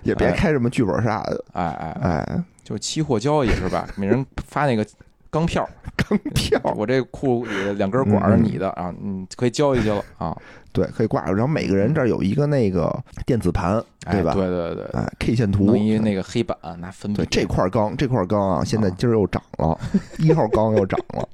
[0.04, 3.88] 也别开什么剧本啥的，哎哎哎，就期货交易是吧？
[3.96, 4.86] 每人发那个
[5.30, 10.36] 钢票，钢票，我这库里两根管是你的啊，你可以交易去了啊。
[10.70, 11.34] 对，可以挂上。
[11.34, 14.34] 然后每个人这儿有一个那个电子盘，对吧？
[14.34, 17.14] 对对对，哎，K 线图，弄一那个黑板拿分。
[17.14, 17.24] 对。
[17.30, 19.80] 这块钢，这块钢啊，现在今儿又涨了，
[20.18, 21.26] 一号钢又涨了。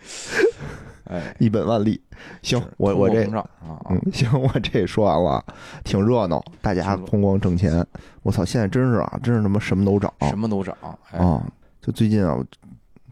[1.10, 2.00] 哎，一本万利，
[2.40, 3.44] 行，我我这啊
[3.90, 5.44] 嗯，行，我这说完了，
[5.82, 7.84] 挺热闹，大家咣咣挣钱。
[8.22, 10.76] 我操，现在真是啊，真是他妈什么都涨，什么都涨
[11.10, 11.44] 啊！
[11.82, 12.38] 就最近啊，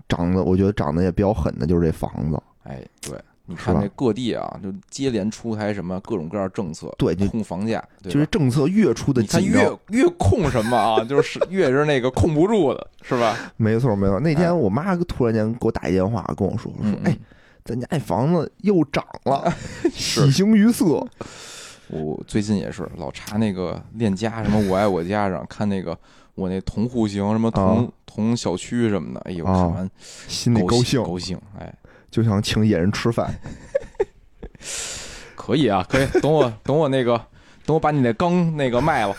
[0.08, 2.40] 涨的，我觉得涨的也比较狠的，就是这房子。
[2.62, 13.34] 哎，对，你看那各地啊，就接连出台什么各种各样政策，对，控房价，就是政策越出的紧，越越控什么啊， 就是越是那个控不住的，是吧？
[13.56, 14.20] 没错，没错。
[14.20, 17.18] 那天我妈突然间给我打一电话，跟我说说，哎。
[17.68, 19.52] 咱家那房子又涨了，
[19.92, 21.07] 喜形于色。
[21.88, 25.96] 我最近也是老查那个链家什么我爱我家上看那个
[26.35, 29.90] 我那同户型什么同同小区什么的，哎呦，看完
[30.26, 31.70] 心里高兴高兴，哎，
[32.11, 33.31] 就想请野人吃饭。
[35.37, 36.07] 可以啊，可以。
[36.22, 37.16] 等我等我那个
[37.66, 39.14] 等我把你那缸那个卖了。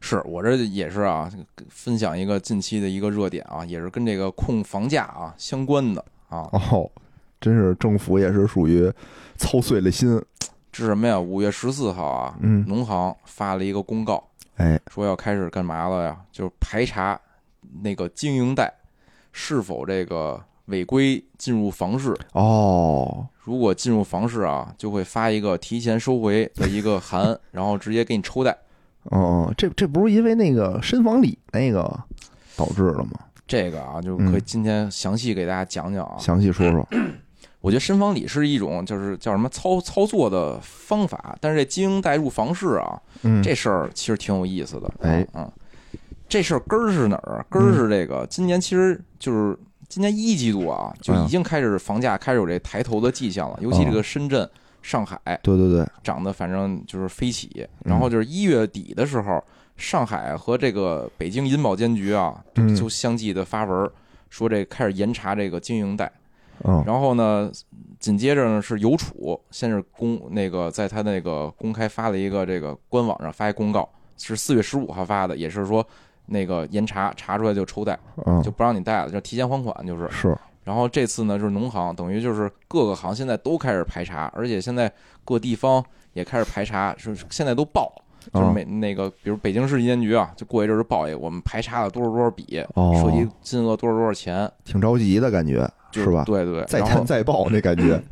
[0.00, 1.30] 是我这也是啊，
[1.68, 6.48] 分享一个近期的一个热点啊，也是跟这个控房价啊相关的啊。
[6.52, 6.90] 哦。
[7.44, 8.90] 真是政府也是属于
[9.36, 10.18] 操碎了心，
[10.72, 11.20] 是什么呀？
[11.20, 16.16] 五月十四号啊，嗯，农行发了一个公告，哎，说要开始干嘛了呀？
[16.32, 17.20] 就是排查
[17.82, 18.72] 那个经营贷
[19.30, 23.26] 是否这个违规进入房市哦。
[23.42, 28.56] 如果进入房市啊，就会发一个提前收回的一个函， 然后直接给你抽贷。
[29.10, 31.82] 哦，这这不是因为那个深房里那个
[32.56, 33.10] 导致了吗？
[33.46, 36.88] 这个啊，就可以今天详细给大家讲讲啊，详细说说。
[37.64, 43.00] 我觉得深房里是一种就是叫什么操操作的方法，但是这经营贷入房市啊，
[43.42, 44.92] 这事儿其实挺有意思的。
[45.00, 45.50] 哎，嗯，
[46.28, 47.42] 这事儿根儿是哪儿？
[47.48, 54.46] 根儿是这个今年其实就是今年一季度啊，就已经开始房价开始有这抬头的迹象了，尤其这个深圳、
[54.82, 57.66] 上海，对对对，涨得反正就是飞起。
[57.82, 59.42] 然后就是一月底的时候，
[59.78, 62.44] 上海和这个北京银保监局啊，
[62.76, 63.90] 就相继的发文
[64.28, 66.12] 说这开始严查这个经营贷。
[66.86, 67.50] 然后呢，
[67.98, 75.86] 紧接着呢是邮储，先是公那个在他那个公开发了一个这个官网上发一公告，是四月十五号发的，也是说
[76.26, 77.98] 那个严查查出来就抽贷，
[78.42, 80.08] 就不让你贷了，就提前还款就是。
[80.10, 80.36] 是。
[80.64, 84.90] 然后这次呢就是农行，等于就是各个行现在都开始排查，而且现在
[85.22, 87.94] 各地方也开始排查，是现在都报，
[88.32, 92.64] 就是每那个比如北京市银监局啊，就过一阵就报一个，我们排查了多少多少笔，
[93.02, 95.68] 涉及金额多少多少钱，挺着急的感觉。
[95.96, 96.24] 是吧？
[96.24, 98.02] 对对对，再谈再报那感觉。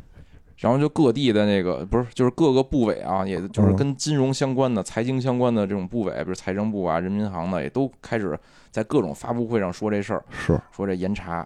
[0.55, 8.39] 然后就各地的那个不是，就是各个部委啊，也就是跟金融相关的、财经相关的这种部委，比如财政部啊、人民银行的，也都开始
[8.71, 11.45] 在各种发布会上说这事儿，是说这严查。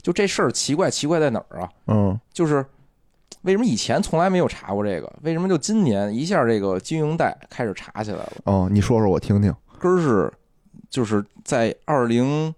[0.00, 1.68] 就这事儿奇怪，奇怪在哪儿啊？
[1.88, 2.64] 嗯，就是
[3.42, 5.12] 为什么以前从来没有查过这个？
[5.22, 8.32] 为什么就今年一下这个经营贷开始查起来了？
[8.44, 9.54] 哦，你说说我听听。
[9.78, 10.32] 根儿是
[10.88, 12.54] 就是在二零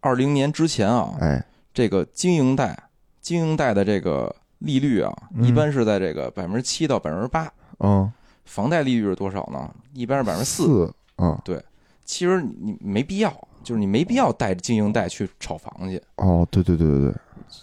[0.00, 1.44] 二零年之前啊，哎。
[1.74, 2.78] 这个经营贷，
[3.22, 7.50] 经营贷的这个利率啊，一般是在这个百分之七到百分之八。
[7.78, 8.12] 嗯，
[8.44, 9.74] 房贷利率是多少呢？
[9.94, 10.92] 一般是百分之四。
[11.16, 11.58] 嗯，对。
[12.04, 13.30] 其实你你没必要，
[13.62, 17.14] 就是你没必要带着经营贷去炒房去，哦，对对对对对，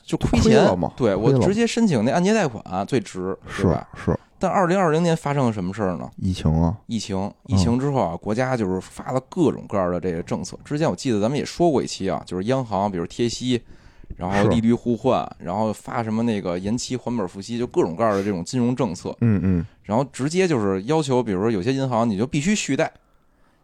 [0.04, 3.88] 就亏钱嘛对我直接申请那按揭贷款最值，是吧？
[3.95, 6.10] 是但二零二零年发生了什么事儿呢？
[6.15, 10.58] 疫情啊，疫情，疫情之后啊，国家就是发了各种各样的这个政策。
[10.63, 13.62] 之前我记得咱们也说过一期啊，就是央行比如贴息，
[14.15, 19.13] 然后利率互换，然后发什么那个延期还本付息，就各种各样的这种金融政策。
[19.19, 22.89] 嗯嗯，然后直接就是要求，比如说有些银行你就必须续贷，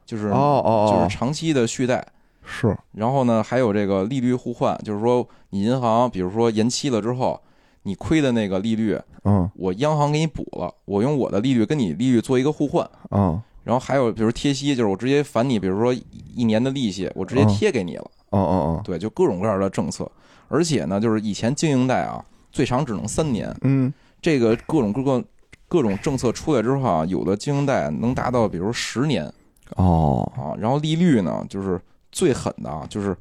[0.05, 2.05] 就是哦哦哦，就是长期的续贷。
[2.45, 2.75] 是。
[2.93, 7.41] 然后呢，还有这个利率互换，就是说你银行比如说延期了之后，
[7.83, 9.49] 你亏的那个利率，嗯。
[9.55, 12.89] 我央行给你补了，我用我的利率跟你利率做一个互换。
[13.11, 13.41] 嗯。
[13.63, 15.91] 然后还有比如贴息，就是我直接返你，比如说
[16.35, 17.47] 一年的利息，我直接嗯。
[17.47, 18.11] 贴给你了。
[18.29, 20.11] 哦哦哦，对，就各种各样的政策，
[20.47, 23.91] 而且呢，就是以前经营贷啊，最长只能三年，嗯。
[24.21, 25.23] 这个各种各个
[25.67, 29.31] 各种政策出来之后啊，有的经营贷能达到比如十年。
[29.77, 30.29] 哦。
[30.35, 31.79] 啊，然后利率呢，就是
[32.15, 33.15] 最狠的啊，就是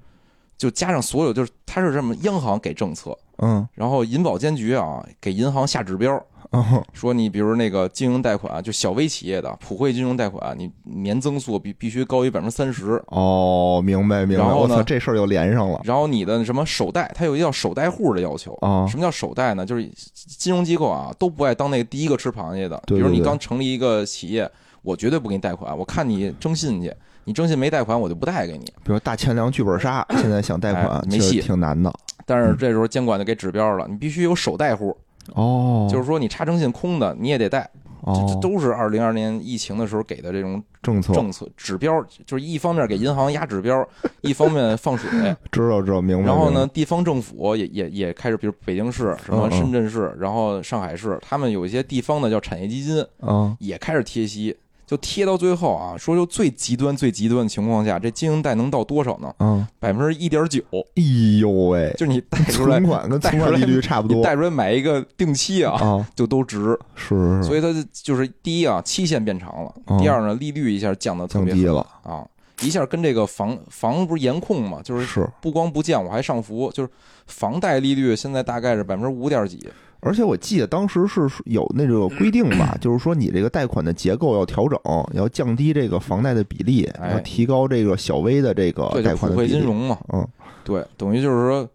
[0.56, 6.14] 就加上所有，就是它是这么央行给政策，嗯然后银保监局啊给银行下指标，
[6.50, 13.02] 哦 说你比如那个经营贷款，就小微企业的普惠金融贷款，你年增速必必须高于百分之三十。
[13.08, 18.54] 哦，明白明白，然后呢，这事儿又连上了然后你的什么首贷，它有一个叫首贷户的要求。
[18.60, 19.66] 啊什么叫首贷呢？
[19.66, 22.80] 就是金融机构啊都不爱当那个第一个吃螃蟹的。
[22.86, 24.48] 比如你刚成立一个企业，
[24.82, 28.64] 我绝对不给你贷款，我看你征信去，你征信没贷款，我就不贷给你。
[28.82, 31.92] 比如大钱粮剧本杀，现在想贷款哎没戏挺难的
[32.26, 34.96] 但是这时候监管就给指标了，你必须有首贷户，
[35.34, 37.68] 哦，就是说你查征信空的你也得贷。
[38.06, 43.82] 哦都是二零二年疫情的时候给的这种政策政策指标，就是一方面给银行压指标，
[44.20, 45.08] 一方面放水。
[45.50, 46.24] 知道知道明白。
[46.26, 54.54] 然后呢，地方政府也也也开始，比如北京市、什么嗯嗯深圳市，然后上海市，他们有一些地方的叫产业基金，啊也开始贴息，
[54.86, 59.34] 就贴到最后啊，说就最极端、最极端的情况下，这经营贷能到多少呢？
[59.38, 61.02] 嗯，百分之一点九，哎
[61.40, 66.78] 呦喂，就是你贷出来存，款跟存款利率差不多你贷出来买一个定期啊，啊，就都值。
[66.94, 72.24] 是是是，所以它就是第一啊，期限变长了；嗯第二呢，利率一下降的特别低了，啊，
[72.60, 76.88] 一下跟这个房房不是严控嘛，就是是，不光不降，我还上浮，就是
[77.26, 79.66] 房贷利率现在大概是百分之五点几，
[80.04, 84.78] 而且我记得当时是有那个规定吧，就是说你这个贷款的结构要调整，
[85.14, 87.12] 要降低这个房贷的比例，哎。
[87.12, 89.52] 要提高这个小微的这个对，贷款的比例。
[89.52, 90.26] 金融嘛，嗯。
[90.62, 91.68] 对，等于就是说，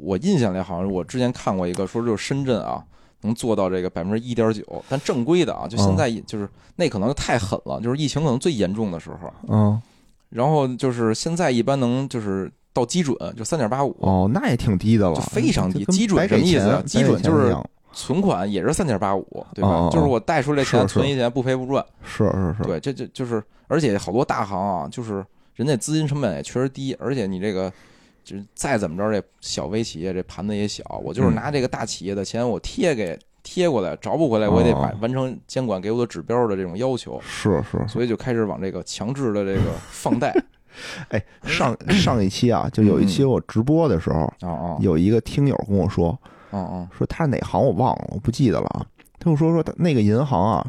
[0.00, 2.82] 我印象里好像我之前看过一个，说就是深圳啊。
[3.22, 9.80] 能做到这个百分之一点九，但正规的啊，就现在就是那可能太狠了，就是疫情可能最严重的时候，嗯，
[10.28, 17.56] 然后就是现在一般能就是到基准就三点八五，哦，那也挺低的了，就非常低基准什么意思钱基准就是
[17.92, 19.88] 存款也是三点八五，对吧？
[19.90, 27.72] 就是我贷出来钱存一钱不赔不赚，是是是，对，这这就是，而且好多大行啊，就是人家资金成本也确实低，而且你这个
[28.24, 31.34] 就是再怎么着，这小微企业这盘子也小，我就是嗯。
[31.36, 37.86] 拿这个大企业的钱我贴给贴过来，找不回来，我也得把完完成监管给我的指标的这种要求，是是是。
[37.86, 40.34] 所以就开始往这个强制的这个放贷
[41.08, 46.18] 哎，上上一期啊，就有一期我直播的时候，啊啊有一个听友跟我说，
[46.50, 48.86] 啊啊说他是哪行我忘了，我不记得了啊。
[49.18, 50.66] 他就说说他那个银行啊，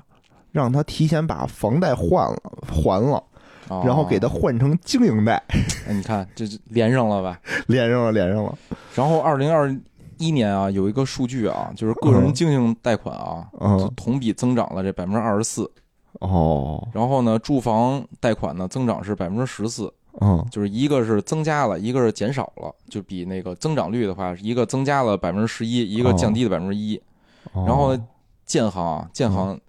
[0.52, 3.22] 让他提前把房贷换了还了，
[3.68, 3.84] 啊！
[3.84, 5.42] 然后给他换成经营贷，
[5.88, 7.40] 哎，你看这就连上了吧？
[7.68, 8.58] 连上了连上了。
[8.94, 9.76] 然后二零二
[10.18, 15.70] 一年啊，有一个数据啊，就是个人嗯经营贷款啊，嗯同比增长了这百分之二十四。
[16.30, 26.96] 哦然后呢，住房贷款呢增长是百分之十四，嗯就是一个是增加了，一个是减少了，就比那个增长率的话，一个增加了百分之十一，一个降低了百分之一。
[27.54, 27.98] 哦然后，
[28.46, 29.60] 建行啊，建行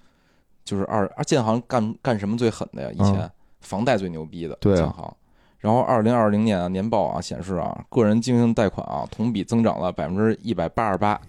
[0.65, 2.91] 就是二，啊建行干干什么最狠的呀？
[2.93, 5.15] 以前房贷最牛逼的，建行。
[5.59, 11.21] 然后二零二零年啊年报啊显示啊，个人经营贷款啊同比增长了百分之一百八十八。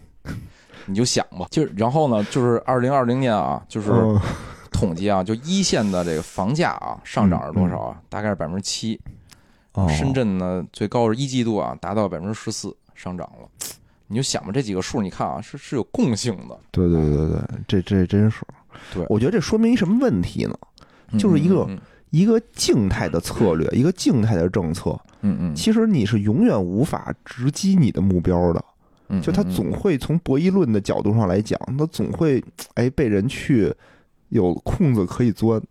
[0.86, 4.20] 你就想吧，就是然后呢，就是二零二零年啊，就是嗯
[4.78, 8.01] 统计啊，就一线的这个房价啊上涨是多少啊？
[8.10, 8.99] 大概是百分之七。
[9.74, 13.47] 哦深圳呢最高是一季度啊达到百分之十四上涨了。
[14.06, 18.41] 你就想吧，这几个数你看啊是是有共性的，对对对对，这这真是。
[18.93, 20.56] 对我觉得这说明一什么问题呢？
[21.18, 21.80] 就是一个嗯
[22.12, 28.64] 一个静态的策略，一个静态的政策，嗯嗯，其实你是永远无法直击你的目标的。
[29.10, 32.43] 嗯就它嗯总会从博弈论的角度上来讲，它总会
[32.74, 33.74] 哎被人去
[34.30, 35.61] 有空子可以钻。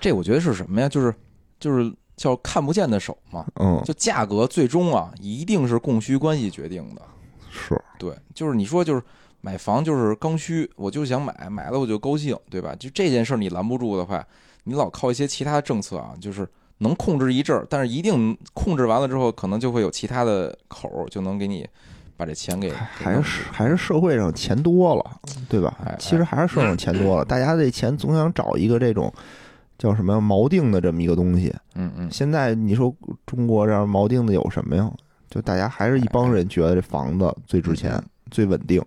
[0.00, 0.88] 这我觉得是什么呀？
[0.88, 1.14] 就是
[1.58, 3.46] 就是叫看不见的手嘛。
[3.60, 7.02] 嗯，就价格最终啊，一定是供需关系决定的。
[7.50, 9.02] 是对，就是你说就是
[9.40, 12.74] 买房就是刚需，我就想买，买了我就高兴，对吧？
[12.78, 14.24] 就这件事儿你拦不住的话，
[14.64, 16.46] 你老靠一些其他政策啊，就是
[16.78, 21.66] 能控制一阵儿，但是一定控制完了之后，可能就会有其他的口儿就能给你
[22.16, 25.94] 把这钱给还是还是社会上钱多了，对吧哎？
[25.98, 29.12] 其实还是社会上钱多了， 大家这钱总想找一个这种
[29.78, 31.54] 叫什么呀锚定的这么一个东西。
[31.74, 32.94] 嗯嗯现在你说
[33.26, 34.90] 中国这儿锚定的有什么呀？
[35.28, 38.82] 就大家还是一帮人觉得这房子最值钱、最稳定，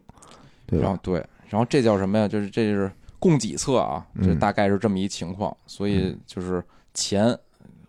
[0.65, 0.85] 对吧？
[0.85, 2.27] 然后对，然后这叫什么呀？
[2.27, 5.55] 就是这是供给侧啊，嗯这大概是这么一情况。
[5.67, 6.63] 所以就是
[6.93, 7.37] 钱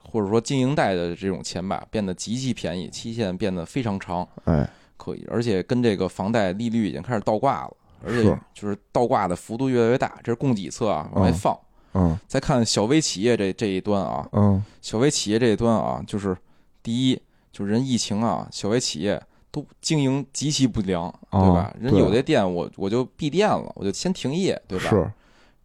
[0.03, 4.69] 或者说经营贷的这种钱吧，变得极其便宜，期限变得非常长，哎，
[5.01, 10.19] 可以，而且跟这个房贷利率已经开始倒挂了，而且就是倒挂的幅度越来越大。
[10.23, 11.59] 这是供给侧啊，往外嗯放。
[11.93, 16.37] 嗯再看小微企业这这一端啊，嗯小微企业这一端啊，就是
[16.83, 17.21] 第一，
[17.51, 19.21] 就是人疫情啊，小微企业
[19.51, 24.89] 都经营极其不良，对吧人有的店我我就闭店了，我就先停业，对吧？
[24.89, 25.11] 是，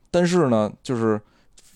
[0.10, 1.22] 但是呢，就是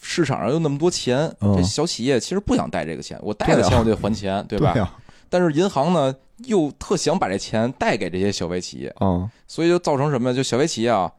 [0.01, 4.99] 市场上有那么多钱，嗯这小企业其实不想贷这个钱，我贷了钱我得还钱，对吧？
[5.29, 6.11] 但是银行呢
[6.45, 10.35] 又特想把这钱贷给这些小微企业，啊，所以就造成什么呀？
[10.35, 11.11] 就小微企业啊。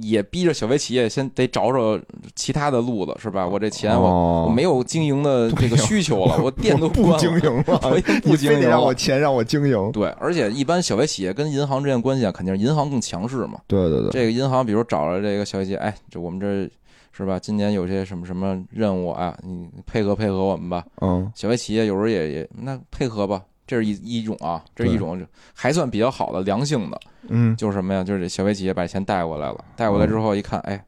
[0.00, 1.98] 也逼着小微企业先得找找
[2.34, 3.46] 其他的路子，是吧？
[3.46, 7.78] 我这钱我、哦我没有经营的这个需求了， 我店都不经营了，
[8.22, 8.92] 不经营让我。
[8.92, 9.92] 钱让我经营。
[9.92, 13.60] 对，而且一般小微企业跟银行之间关系啊，肯定是银行更强势嘛。
[13.66, 16.68] 对对对，这个银行，比如找了这个小微企业，哎，这我们这
[17.12, 17.38] 是吧？
[17.38, 20.84] 今年有些什么什么任务啊，你配合配合我们吧。
[21.00, 28.02] 嗯小微企业有时候也也那配合吧，这是一一种啊，这是一种还算比较好的良性的，嗯就是什么呀？
[28.02, 30.82] 就是这小微企业把钱带过来了，带过来之后一看，哎，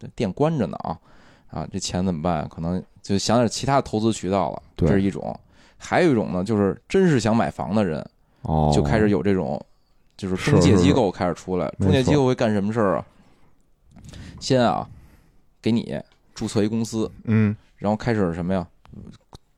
[0.00, 0.98] 这店关着呢啊，
[1.48, 2.46] 啊，这钱怎么办？
[2.48, 5.38] 可能就想点其他投资渠道了，这是一种。
[5.78, 8.04] 还有一种呢，就是真是想买房的人，
[8.42, 9.64] 哦，就开始有这种，
[10.16, 11.72] 就是是中介机构开始出来。
[11.78, 13.06] 中介机构会干什么事儿啊？
[14.40, 14.88] 先啊，
[15.62, 15.96] 给你
[16.34, 18.66] 注册一公司，嗯然后开始什么呀？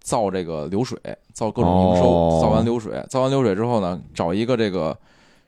[0.06, 0.96] 造这个流水，
[1.32, 4.96] 造各种营收，哦造完流水，造完流水之后呢，找一个这个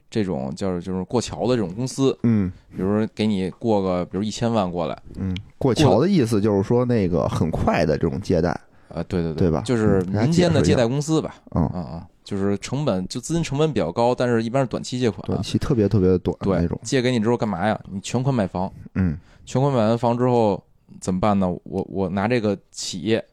[0.09, 17.79] 这种叫就是过桥的这种公司，嗯比如说给你过个比如一千万过来，嗯，过桥的意思就是说那个很快的这种借贷，呃，对对对吧就是民间的借贷公司吧，嗯，啊啊，就是成本就资金成本比较高，但是一般是短期借款，短期特别特别短的那对种，，借给你之后干嘛呀？
[17.89, 20.61] 你全款买房，嗯全款买完房之后
[20.99, 21.49] 怎么办呢？
[21.63, 23.23] 我我拿这个企业，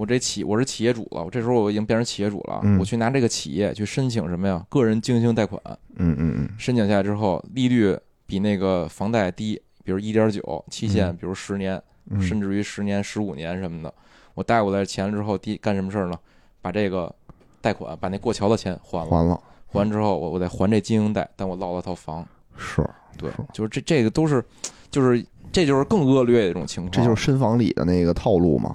[0.00, 4.64] 我这企我是企业主了，我这时候我已经变成企业主了，嗯我去拿这个企业去申请什么呀？
[4.70, 5.60] 个人经营贷款，
[5.96, 7.94] 嗯嗯嗯，申请下来之后，利率
[8.24, 11.78] 比那个房贷低，比如一点九，期限嗯比如十年，
[12.08, 13.92] 嗯甚至于十年、十五年什么的。
[14.32, 16.18] 我贷过来钱之后，第干什么事儿呢？
[16.62, 17.14] 把这个
[17.60, 19.34] 贷款，把那过桥的钱还了，还了
[19.66, 22.26] 还完之后，我我再还这经营贷，但我落了套房。
[22.56, 22.82] 是，
[23.18, 24.42] 对是，就是这这个都是，
[24.90, 25.22] 就是
[25.52, 26.90] 这就是更恶劣的一种情况。
[26.90, 28.74] 这就是深房里的那个套路嘛。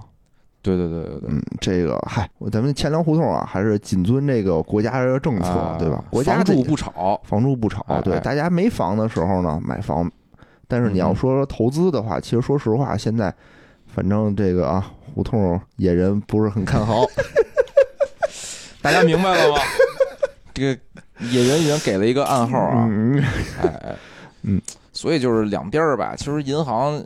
[0.65, 6.03] 对对对对对，嗯，这个嗨，咱们钱粮胡同啊，还是谨遵这个国家的政策，啊对吧？
[6.09, 10.11] 国家房住不炒，房住不炒哎，对，哎大家没房的时候呢，买房。
[10.67, 13.31] 但是你要嗯说投资的话，其实说实话，现在
[13.85, 17.05] 反正这个啊，胡同野人不是很看好。
[18.81, 19.61] 大家明白了吗？
[20.55, 20.81] 这个
[21.19, 23.23] 野人已经给了一个暗号啊，嗯，
[23.61, 23.95] 哎 哎，
[24.41, 24.59] 嗯，
[24.91, 26.99] 所以就是两边儿吧，其实银行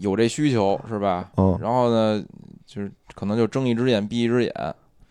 [0.00, 1.30] 有这需求是吧？
[1.38, 2.22] 嗯，然后呢，
[2.72, 4.52] 就是可能就睁一只眼闭一只眼，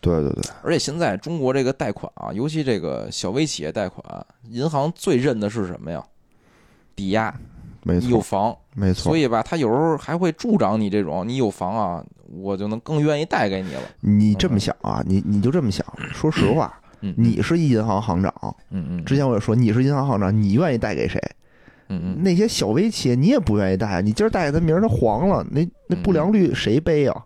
[0.00, 4.02] 对对对，而且现在中国这个贷款啊，尤其这个小微企业贷款，
[4.48, 6.02] 银行最认的是什么呀？
[6.96, 7.34] 抵押，
[7.82, 9.18] 没错有，房，没错所。
[9.18, 13.82] 以吧，他有时候还会助长你这种，你有房啊，我就能更愿意贷给你了。
[14.00, 15.86] 你这么想啊，你你就这么想。
[16.14, 18.32] 说实话，嗯，你是一银行行长，
[18.70, 21.20] 嗯嗯，之前我也说你是银行行长，你愿意贷给谁？
[21.92, 27.22] 嗯嗯那些小微企业你也不愿意贷啊，你今儿贷给他，明儿他黄了，那那不良率谁背啊？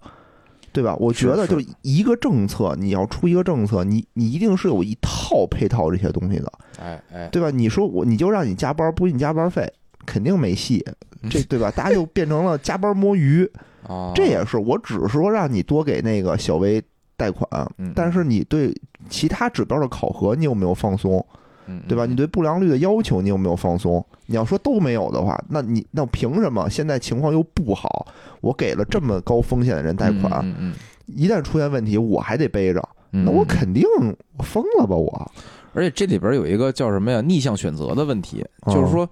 [0.74, 0.96] 对吧？
[0.98, 7.48] 我觉得是就一个政策，你要出一个政策，你你一定是有一套配套这些东西的，哎哎，对吧？
[7.50, 9.72] 你说我你就让你加班，不给你加班费，
[10.04, 10.84] 肯定没戏，
[11.30, 11.70] 这对吧？
[11.70, 13.48] 大家就变成了加班摸鱼，
[13.86, 16.82] 啊，这也是我只是说让你多给那个小微
[17.16, 17.48] 贷款
[17.78, 18.74] 嗯，但是你对
[19.08, 21.24] 其他指标的考核你有没有放松？
[21.66, 22.04] 嗯，对吧？
[22.06, 24.04] 嗯你对不良率的要求你有没有放松？
[24.26, 28.06] 你要说都没有的话，那你那凭什么现在情况又不好，
[28.40, 30.74] 我给了这么高风险的人贷款，嗯嗯
[31.06, 33.84] 一旦出现问题我还得背着，嗯，那我嗯肯定
[34.38, 35.30] 我疯了吧我？
[35.74, 37.20] 而且这里边有一个叫什么呀？
[37.20, 39.08] 逆向选择的问题，哦就是说，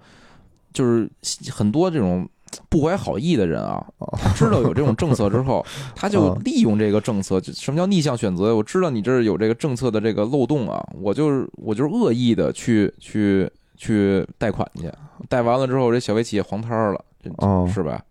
[0.72, 1.10] 就是
[1.50, 2.28] 很多这种
[2.68, 3.84] 不怀好意的人啊，
[4.16, 7.40] 他知道有这种政策之后， 他就哦利用这个政策。
[7.42, 8.54] 什么叫逆向选择？
[8.54, 14.90] 我知道你这儿有这个政策的这个漏洞啊，我就是我就是恶意的去去去贷款去，
[15.28, 17.04] 贷完了之后，这小微企业黄摊儿了，
[17.68, 18.02] 是吧？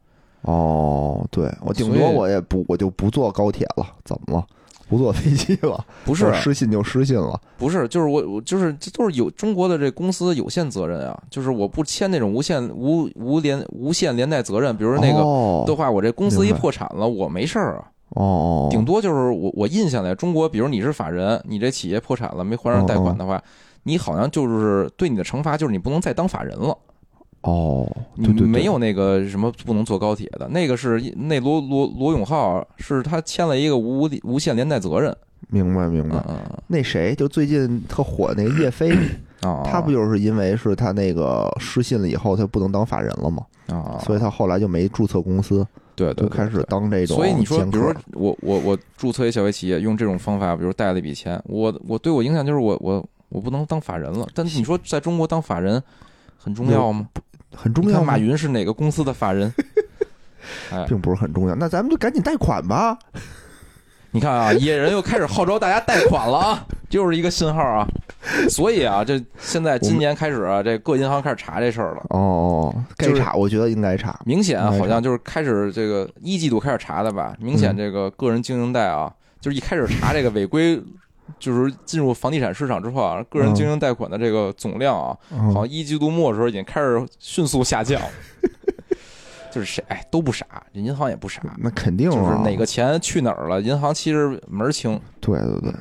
[0.42, 4.46] 哦，对我顶多我也不我就不坐高铁了，怎么了？
[4.92, 5.86] 不坐飞机了？
[6.04, 7.40] 不是失信就失信了。
[7.58, 23.42] 不是，就是我我就是这都是有中国的这公司有限责任啊，就是我不签那种无限无无连无限连带责任，比如说那个哦的话，我这公司一破产了，我没事儿啊，哦，顶多就是我我印象来，中国比如你是法人，你这企业破产了没还上贷款的话，
[23.84, 26.78] 你好像就是对你的惩罚就是你不能再当法人了。
[27.42, 35.16] 哦，你对对对没有那个什么不能坐高铁的，那个是那罗罗罗永浩是他签了一个无无限连带责任，
[35.50, 36.18] 明白明白。
[36.18, 36.38] 嗯嗯
[36.68, 38.96] 那谁就最近特火那个叶飞，
[39.66, 43.44] 他不就是因为是他那个失信了以后，他不能当法人了吗？
[43.68, 45.66] 啊，所以他后来就没注册公司，
[45.96, 54.28] 对对对就开始当这种所以你说，比如说我我我注册一小微企业，用这种方法，比如贷了一笔钱，我我对我影响就是我我我不能当法人了。
[54.36, 55.82] 但你说在中国当法人
[56.38, 57.08] 很重要吗？
[57.56, 59.54] 很重要马云是哪个公司的法人？
[60.72, 61.56] 哎，并不是很重要。
[61.56, 62.98] 那咱们就赶紧贷款吧。
[64.14, 67.88] 你看啊，野人又开始号召大家贷款了啊， 又是一个信号啊。
[68.50, 72.06] 所以啊，这现在今年开始啊，这各银行开始查这事儿了。
[72.10, 74.20] 哦，该就是查，我觉得应该查。
[74.26, 77.36] 明显好像就是开始这个一季度开始查的吧？
[77.40, 80.82] 明显嗯这个个人经营贷啊，就是一开始查这个违规，
[81.42, 85.54] 就是进入房地产市场之后啊，个人经营贷款的这个总量啊，嗯。
[85.54, 88.00] 好像一季度末的时候已经开始迅速下降。
[89.52, 94.98] 就是谁哎都不傻，这银行也不傻，那肯定就是啊，哪个钱去哪儿了，银行其实门儿清。
[95.20, 95.74] 对对对，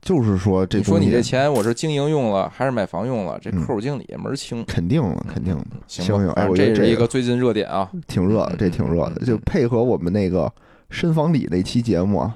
[0.00, 3.60] 就是说这你说你这钱我是经营用了还是买房用了，这嗯。
[3.60, 4.64] 客户经理门儿清。
[4.66, 5.56] 肯定了，肯定
[5.88, 7.90] 行行行哎这是一个个最近热点啊。
[8.06, 10.48] 挺热的，嗯这挺热的，嗯就配合我们那个
[10.90, 12.32] 深房里那期节目啊，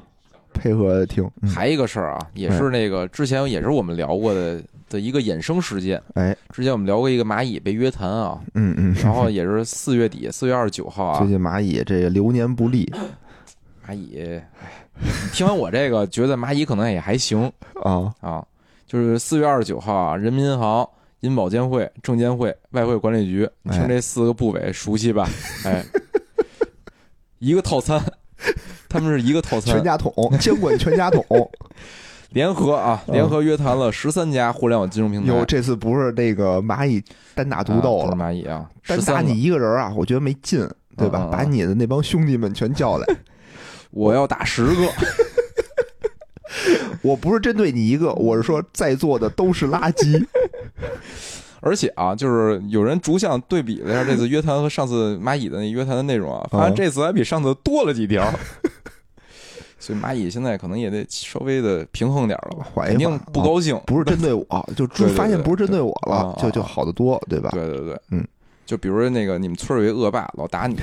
[0.53, 1.29] 配合听。
[1.43, 1.49] 嗯。
[1.51, 6.01] 还一个事儿啊，也是那个之前也是我们聊过的的一个衍生事件。
[6.15, 11.19] 哎，之前我们聊过一个蚂蚁被约谈啊，嗯嗯，然后也是四月底， 四月二十九号啊。
[11.19, 12.93] 最啊，近蚂蚁这个流年不利。
[13.87, 14.49] 蚂蚁，哎，
[15.33, 17.51] 听完我这个，觉得蚂蚁可能也还行。
[17.83, 18.45] 啊，啊。
[18.87, 20.89] 就是四月二十九号啊，人民银行、
[21.21, 25.29] 银保监会、证监会、外汇管理局，你听哎这四个部委熟悉吧？
[25.65, 25.85] 哎，
[27.39, 28.03] 一个套餐，
[28.89, 31.25] 他们是一个套餐全，家桶监管全家桶。
[32.31, 35.27] 联合啊，嗯联合约谈了十三家互联网金融平台。
[35.27, 37.03] 哟，这次不是那个蚂蚁
[37.35, 40.65] 单打独斗了，蚂蚁啊，13个单打你一个人啊，我觉得没劲，
[40.97, 43.07] 对吧把你的那帮兄弟们全叫来，
[43.91, 44.89] 我要打十个。
[47.03, 50.25] 我不是针对你一个，我是说在座的都是垃圾。
[51.61, 58.29] 而且啊，就是有人逐项对比了一下这次约谈和上次蚂蚁的那约谈的内容啊，发现嗯这次还比上次多了几条。
[59.79, 63.81] 所以蚂蚁现在可能也得稍微的平衡点了吧，肯定不高兴。
[63.87, 64.87] 不是针对我，就
[65.17, 67.49] 发现不是针对我了就就好得多，对吧？
[67.51, 68.23] 对对对，嗯，
[68.67, 70.77] 就比如说那个你们村儿有一恶霸老打你，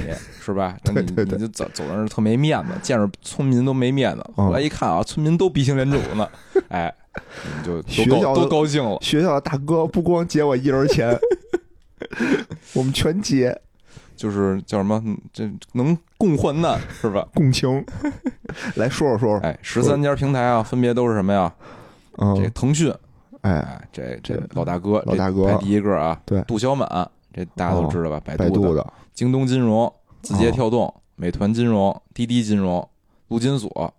[0.43, 0.75] 是吧？
[0.83, 4.25] 那你你就走走在那儿特没面子，见着村民都没面子。
[4.35, 6.31] 嗯后来一看啊，村民都鼻青脸肿的，
[6.69, 7.06] 哎，你
[7.63, 8.97] 就都高学校都高兴了。
[9.01, 11.17] 学校的大哥不光结我一人钱，
[12.73, 13.59] 我们全结
[14.15, 17.27] 就是叫什么，嗯这能共患难是吧？
[17.33, 17.85] 共情。
[18.75, 21.53] 来说说说说，哎，十三家平台啊，分别都是什么呀？
[22.17, 22.91] 这嗯，腾讯，
[23.41, 26.87] 哎，哎，这这老大哥，老大哥排第一个啊，对杜小满，
[27.33, 28.19] 这大家都知道吧？
[28.25, 29.91] 百百度的、京东金融、
[30.23, 32.87] 字节哦跳动、美团金融、滴滴金融、
[33.27, 33.93] 陆金所，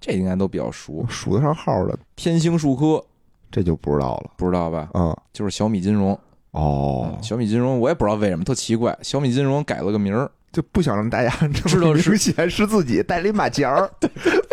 [0.00, 1.04] 这应该都比较熟。
[1.08, 3.04] 数得上号的，天星数科
[3.50, 4.30] 这就不知道了。
[4.36, 4.88] 不知道吧？
[4.94, 6.18] 嗯，就是小米金融。
[6.52, 13.88] 哦，小米金融我也不知道为什么特奇怪，小米金融改了个名儿，就不想让大家知道是么明显是自己带了一马甲儿，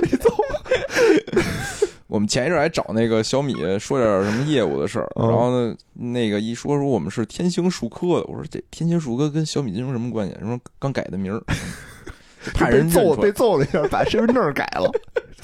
[0.04, 0.30] 没走。
[2.06, 10.36] 我们前一阵儿还找那个小米说点什么业务的事儿，嗯然后呢，那个一说说我们是天星数科的，我说这天星数科跟小米金融什么关系？
[10.39, 11.41] 什么刚改的名儿，
[12.54, 13.32] 怕人揍被。
[13.32, 14.89] 揍了一下，把身份证改了，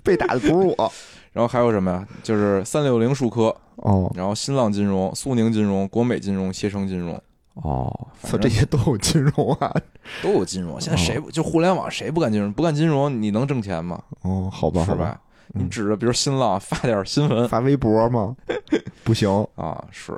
[0.04, 0.92] 被打的不是我。
[1.34, 2.08] 然后还有什么呀？
[2.22, 7.20] 就是三六零数科，哦然后新浪金融、苏宁金融、国美金融、携程金融
[7.56, 9.74] 哦，操，这些都有金融啊。
[10.22, 10.80] 都有金融。
[10.80, 12.54] 现在谁不就互联网谁不干金融？
[12.54, 14.00] 不干金融你能挣钱吗？
[14.22, 15.20] 哦，好吧，是吧？？
[15.20, 15.20] 嗯
[15.56, 18.36] 你指着比如新浪发点新闻 发微博吗？
[19.04, 19.30] 不行。
[19.56, 20.18] 啊，是。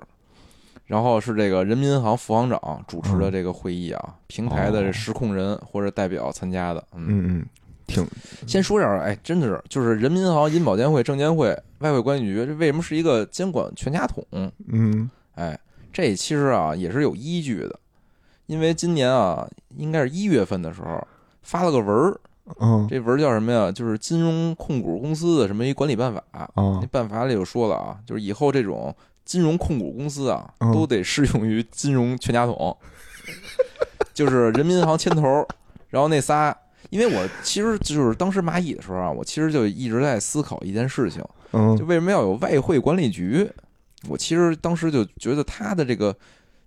[0.85, 6.81] 然后是这个人民银行副行长主持的这个会议啊，平台的实控人或者代表参加的。
[6.93, 7.45] 嗯，嗯嗯，
[7.87, 8.05] 挺
[8.47, 14.25] 先说点儿，哎，真的是就是人民银行、银保监会、证监会、外汇管理局，这为什么是一个监管全家桶？
[14.67, 15.57] 嗯哎，
[15.93, 17.79] 这其实啊也是有依据的，
[18.47, 21.05] 因为今年啊应该是一月份的时候
[21.41, 22.19] 发了个文儿，
[22.59, 23.71] 嗯这文儿叫什么呀？
[23.71, 26.23] 就是金融控股公司的什么一管理办法。
[26.31, 32.75] 啊那办法里就说了啊，就是以后这种金融控股公司啊，嗯都得适用于金融全家桶，
[34.13, 35.45] 就是人民银行牵头，
[35.89, 36.55] 然然后那仨，
[36.95, 41.21] 因为我其实就是当时蚂蚁的时候啊，我其实就一直在思考一件事情，
[41.51, 43.45] 嗯就为什么要有外汇管理局？
[44.07, 46.15] 我其实当时就觉得他的这个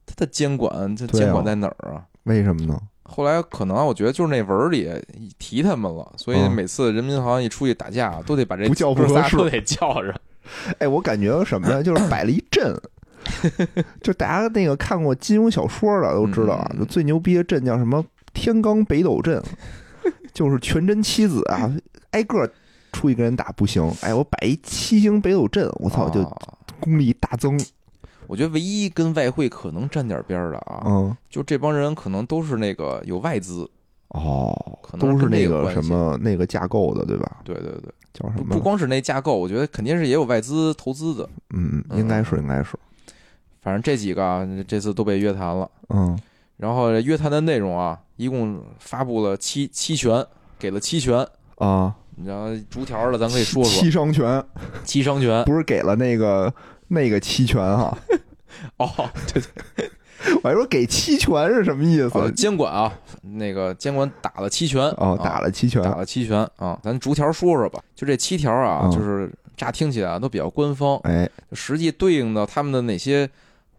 [0.05, 2.05] 他的监管，这监管在哪儿啊？
[2.25, 2.79] 为什么呢？
[3.05, 4.91] 后来可能我觉得就是那文儿里
[5.39, 10.15] 提他们了，所以嗯每次人民银行一出去打架，都得把这不叫不合适都得叫着。
[10.79, 11.83] 哎，我感觉什么呀？
[11.83, 12.79] 就是摆了一阵，
[14.03, 18.05] 就大家那个看过金庸小说的都知道啊，最牛逼的阵叫什么
[18.35, 19.43] 天罡北斗阵，
[20.33, 21.71] 就是全真七子啊，
[22.11, 22.51] 挨个
[22.93, 26.37] 出一个人打不行，哎，我摆一七星北斗阵，我操，就啊
[26.81, 27.59] 功力大增，
[28.27, 33.69] 我觉得唯一跟外汇可能沾点边儿的啊，嗯，就这帮人可能都是那个有外资，
[34.09, 37.39] 哦可，能都是那个什么那个架构的，对吧？
[37.45, 38.45] 对对对，叫什么？
[38.49, 41.29] 不不光是那架构，我觉得肯定是也有外资投资的。
[41.55, 42.79] 嗯，应该是，应该是，
[43.61, 45.71] 反正这几个啊，这次都被约谈了。
[45.89, 46.19] 嗯，
[46.59, 50.25] 然后约谈的内容啊，一共发布了七七权，
[50.59, 51.27] 给了七权。
[51.57, 51.93] 啊，
[52.25, 54.45] 然后逐条的，咱可以说说七伤拳
[54.85, 55.45] 七伤拳。
[55.45, 56.53] 不是给了那个
[56.89, 57.97] 那个七拳哈，
[58.77, 59.43] 哦，对
[59.77, 59.91] 对，
[60.43, 62.31] 我还说给七拳是什么意哦思？
[62.33, 62.93] 监管啊，
[63.23, 64.83] 那个监管打了七拳。
[64.99, 67.81] 哦，啊打了七拳，打了七拳啊，咱逐条说说吧。
[67.95, 73.29] 就这七条啊，嗯就是乍听起来啊都比较官方，哎，实际对应到他们的哪些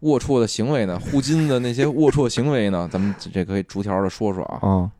[0.00, 0.98] 龌龊的行为呢？
[0.98, 2.88] 互金的那些龌龊行为呢？
[2.90, 4.58] 咱们这可以逐条的说说啊。
[4.66, 4.90] 啊，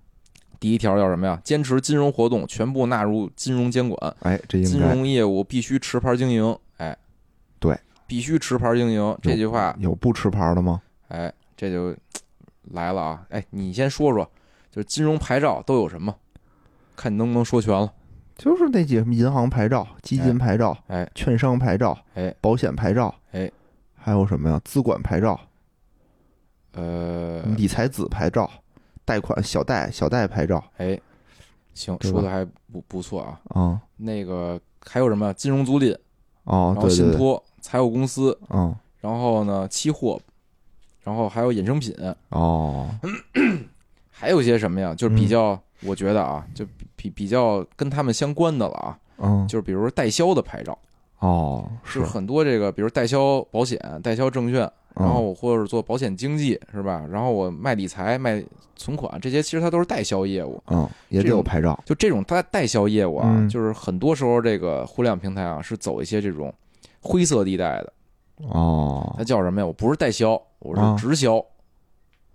[0.59, 1.40] 第一条叫什么呀？
[1.42, 6.57] 坚持金融活动全部纳入金融监管，哎，这金融业务必须持牌经营。
[6.76, 6.96] 哎，
[7.59, 10.82] 对，必须持牌经营这句话，有不持牌的吗？
[11.09, 11.96] 哎，这就
[12.72, 13.22] 来了啊！
[13.30, 14.30] 哎，你先说说，
[14.70, 16.14] 就是金融牌照都有什么？
[16.94, 17.90] 看你能不能说全了。
[18.36, 23.51] 就是那几什么银行牌照、基金牌照、哎券商牌照、哎保险牌照，哎，
[24.03, 24.61] 还有什么呀？
[24.64, 25.38] 资管牌照、
[26.72, 28.51] 呃，理财子牌照、
[29.05, 30.62] 贷款小贷小贷牌照。
[30.78, 30.98] 哎，
[31.74, 33.40] 行，说的还不不错啊。
[33.48, 35.98] 啊，那个还有什么金融租赁，然，
[36.44, 40.18] 哦信托、财务公司，嗯，然后呢期货，
[41.03, 41.94] 然后还有衍生品，
[42.30, 42.88] 哦，
[44.11, 44.94] 还有一些什么呀？
[44.94, 50.78] 就是嗯比较，我觉得啊，就比比比较跟他们相关的了啊，嗯，就是比如说代销的牌照，
[51.21, 54.61] 哦，是很多这个，比如代销保险、代销证券，
[54.95, 57.07] 然后或者做保险经纪是吧？
[57.11, 58.43] 然后我卖理财、卖
[58.77, 60.62] 存款，这些其实它都是代销业务。
[60.68, 66.53] 嗯，也得有牌照，就这种它代销业务啊，嗯就是很多时候这个互联网平台啊是走一些这种
[67.01, 67.93] 灰色地带的。
[68.49, 69.66] 哦它叫什么呀？
[69.66, 71.37] 我不是代销，我啊是直销。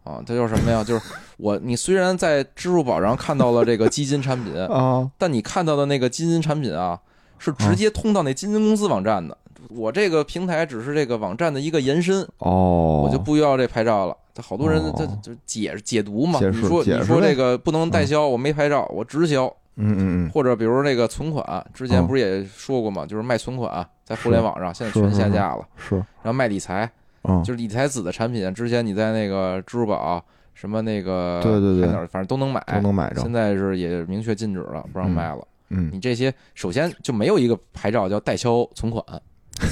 [0.03, 0.83] 啊，它叫什么呀？
[0.83, 1.03] 就是
[1.37, 7.01] 我，你虽然在支付宝上看到了这个基金产品，啊， 但你看到的那个基金产品啊，
[7.37, 9.37] 是直接通到那基金公司网站的。
[9.69, 14.15] 我这个平台只是这个网站的一个延伸，哦，我就不要这牌照了。
[14.33, 19.45] 他好多人哦他就解解读嘛，你说你说这个不能代销，我没牌照，我直销，
[19.77, 26.89] 嗯嗯嗯，或者比如那个存款，之前嗯不是也说过嘛，就是卖存款在互联网上现在全下架了，是，然后卖理财，
[27.23, 30.23] 嗯，就是理财子的产品，之前你在那个支付宝
[30.53, 35.39] 什么那个对对对反正都能买，都能买着现，在是也明确禁止了，不让卖了。
[35.69, 39.03] 嗯你这些首先就没有一个牌照叫代销存款，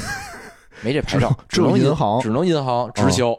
[0.83, 3.37] 没这牌照，只能银行只能银行直销。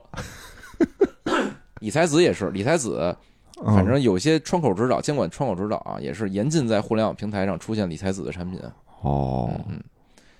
[1.81, 3.15] 理财子也是，理财子
[3.63, 8.61] 嗯反正有些窗口指导、监管窗口指导啊，也是严禁在互联网平台上出现理财子的产品。
[9.03, 9.79] 哦，嗯，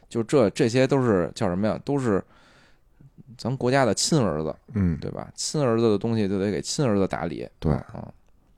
[0.09, 1.79] 就这这些都是叫什么呀？
[1.85, 2.23] 都是
[3.37, 5.29] 咱们国家的亲儿子，嗯，对吧？
[5.35, 8.09] 亲儿子的东西就得给亲儿子打理，对啊，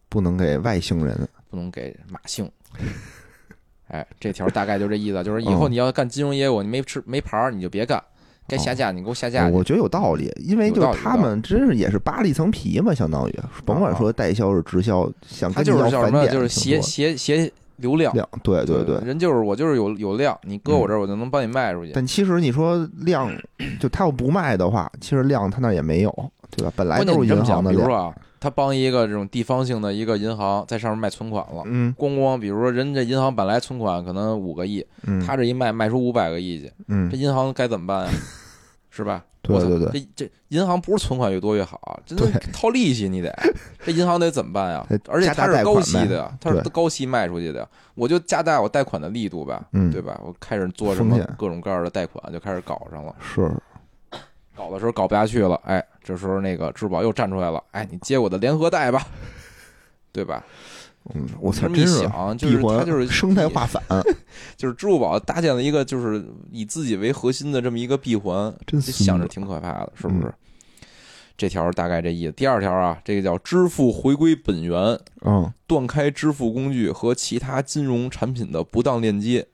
[0.09, 2.50] 不能给外姓人，不能给马姓。
[3.89, 8.03] 哎，这条大概就这意思，就是以后嗯你要干金融业务，你没吃没牌儿你就别干，
[8.49, 9.55] 该下架你给我下架去。
[9.55, 16.26] 我觉得有道理，因为就他们真是也是扒了一层皮嘛，相当于甭管说代销是直销，想他就是叫什么？
[16.26, 18.12] 就是挺携多携携流量。
[18.14, 18.97] 量，对对对。
[19.05, 21.93] 人就是我就是有有量，你搁我这儿我就能帮你卖出去。
[21.95, 23.30] 但其实你说量，
[23.78, 26.72] 就他要不卖的话，其实量他那也没有，对吧？
[26.74, 28.14] 本来关键都是银行的量，比如说啊，
[28.47, 31.92] 他帮一个这种地方性的一个银行在上面卖存款了，嗯。
[31.99, 37.11] 咣咣，比如说人家银行本来存款可能五个亿，嗯，他这一卖卖出五百个亿去，嗯。
[37.11, 38.12] 这银行该怎么办呀？
[38.88, 39.24] 是吧？
[39.42, 39.90] 对对对。
[39.90, 43.36] 这这银行不是存款越多越好，真的套利息你得，
[43.84, 44.97] 这银行得怎么办呀得？
[45.09, 49.90] 而且它是高息的呀，它是高息卖出去的呀，我就加大我贷款的力度呗，嗯。
[49.90, 50.20] 对吧？
[50.24, 53.12] 我开始做什么各种各样的贷款，就开始搞上了。
[53.20, 53.51] 是，
[54.57, 59.07] 搞的时候搞不下去了，哎，这时候那个支付宝又站出来了，哎，你接我的联合贷吧，
[60.12, 60.44] 对吧？
[61.14, 63.82] 嗯，我操，这么一真是想，就是它就是 生态化反，
[64.57, 70.26] 就是支付宝搭建了一个就是以自己为核心的这么一个闭环，真想着挺可怕的，是不是？
[70.26, 70.32] 嗯
[71.38, 72.32] 这条大概这意思。
[72.32, 79.46] 第二条啊，这个叫支付回归本源，嗯断开支付工具和其他金融产品的不当链接，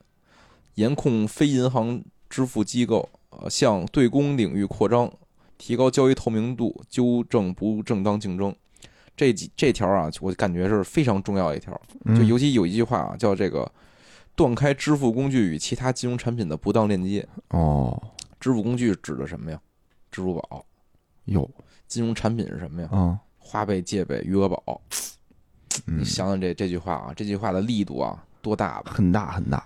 [0.75, 5.11] 严控非银行支付机构呃向对公领域扩张，
[5.57, 8.55] 提高交易透明度，纠正不正当竞争。
[9.15, 11.79] 这几这条啊，我感觉是非常重要的一条。
[12.05, 13.71] 嗯，就尤其有一句话啊，叫这个
[14.35, 17.27] 断开支付工具与其他金融产品的不当链接。
[17.49, 18.01] 哦
[18.39, 19.61] 支付工具指的什么呀？
[20.11, 20.65] 支付宝。
[21.25, 21.49] 有
[21.87, 22.89] 金融产品是什么呀？
[22.91, 24.81] 啊，花呗、借呗、余额宝。
[25.87, 28.91] 嗯你想想这这句话啊，这句话的力度啊多大吧？
[28.93, 29.65] 很大很大，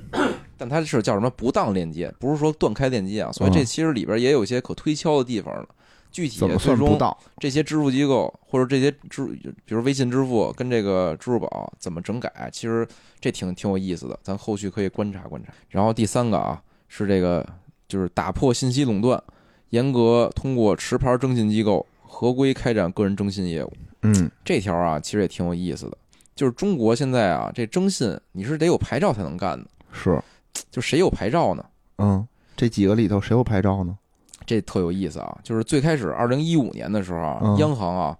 [0.58, 3.32] 但它是叫什么不当链接，不是说断开链接啊。
[3.32, 5.66] 所以这嗯其实里边也有一些可推敲的地方了。
[6.12, 7.16] 具体怎么最终算不当？
[7.38, 9.26] 这些支付机构或者这些支，
[9.66, 12.88] 比如微信支付跟这个支付宝怎么整改，其实
[13.20, 15.52] 这挺挺有意思的，咱后续可以观察观察。
[15.68, 17.46] 然后第三个啊是这个
[17.86, 19.22] 就是打破信息垄断，
[19.70, 23.72] 严格通过持牌征信机构合规开展个人征信业务。
[24.02, 25.98] 嗯这条啊其实也挺有意思的，
[26.36, 30.22] 就是中国现在啊这征信你是得有牌照才能干的，是，
[30.70, 31.64] 就谁有牌照呢？
[31.98, 32.24] 嗯，
[32.54, 33.96] 这几个里头谁有牌照呢？
[34.44, 35.36] 这特有意思啊！
[35.42, 38.16] 就是最开始二零一五年的时候啊，嗯央行啊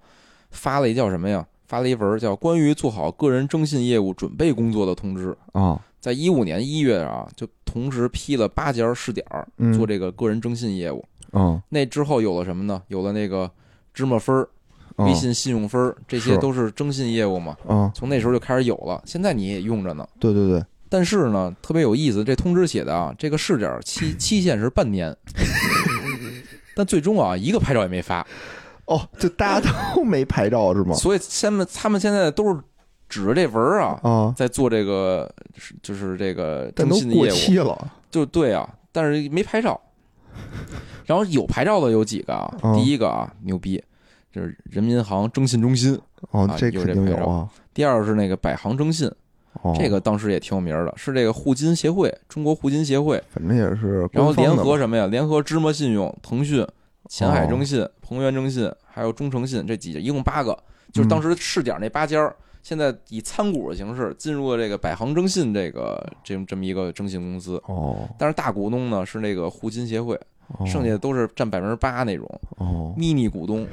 [0.51, 1.47] 发了一叫什么呀？
[1.67, 5.37] 发了一文叫《关于做好个人征信业务准备工作的通知》。
[5.61, 11.05] 啊，在一五年一月啊，就同时批了八家试点儿嗯做这个个人征信业务。
[11.33, 12.83] 嗯，那之后有了什么呢？
[12.89, 13.51] 有了那个
[13.93, 14.49] 芝麻分儿、嗯
[14.97, 17.57] 微信信用分儿，这些都是征信业务嘛。
[17.67, 20.07] 啊，从那时候就开始有了，现在你也用着呢。
[20.19, 25.15] 对对对，但是呢，特别有意思，这通知写的啊，这个试点期期限是半年，
[26.75, 28.27] 但最终啊，一个牌照也没发。
[28.87, 30.95] 哦，就大家都 没牌照是吗？
[30.97, 32.61] 所以他们他们现在都是
[33.09, 35.31] 指着这文儿啊，啊，在做这个
[35.83, 39.81] 就是这个征信的业务，期了，就对啊，但是没牌照。
[41.07, 42.53] 然后有牌照的有几个啊？
[42.63, 43.83] 嗯第一个啊，牛逼，
[44.37, 45.97] 就是人民银行征信中心；
[46.31, 49.11] 哦这肯定有啊，第二是那个百行征信，
[49.63, 53.23] 哦，这个当时也挺有名儿的，是这个互金协会，中国互金协会。
[53.31, 55.07] 反正也是然后联合什么呀？
[55.07, 56.67] 联合芝麻信用、腾讯、
[57.09, 60.55] 前海征信、鹏源征信，还有中诚信这几家，一共八个。
[60.93, 67.57] 就是当时试点那八家儿，现在以参股的形式进入了这个百行征信这个这这么一个征信公司。
[67.69, 70.15] 哦，但是大股东呢是那个互金协会，
[70.59, 72.29] 哦剩下的都是占百分之八那种
[72.59, 73.67] 哦，mini 股东。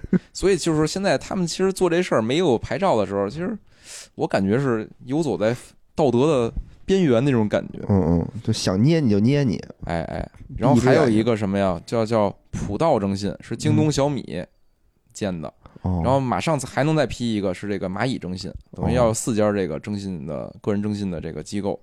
[0.32, 3.56] 所以就是说，现在他们其实做这事儿没有牌照的时候，其实
[4.14, 5.54] 我感觉是游走在
[5.94, 6.52] 道德的
[6.84, 7.78] 边缘那种感觉。
[7.88, 11.80] 嗯嗯，就想捏你就捏你，哎哎，然后还有一个什么呀？
[11.86, 14.44] 叫叫普道征信，是京东、小米
[15.12, 15.52] 建的。
[15.82, 21.78] 哦，然后马上还能再批一个，是这个蚂蚁征信，等于要有四家这个征信的个人征信的这个机构，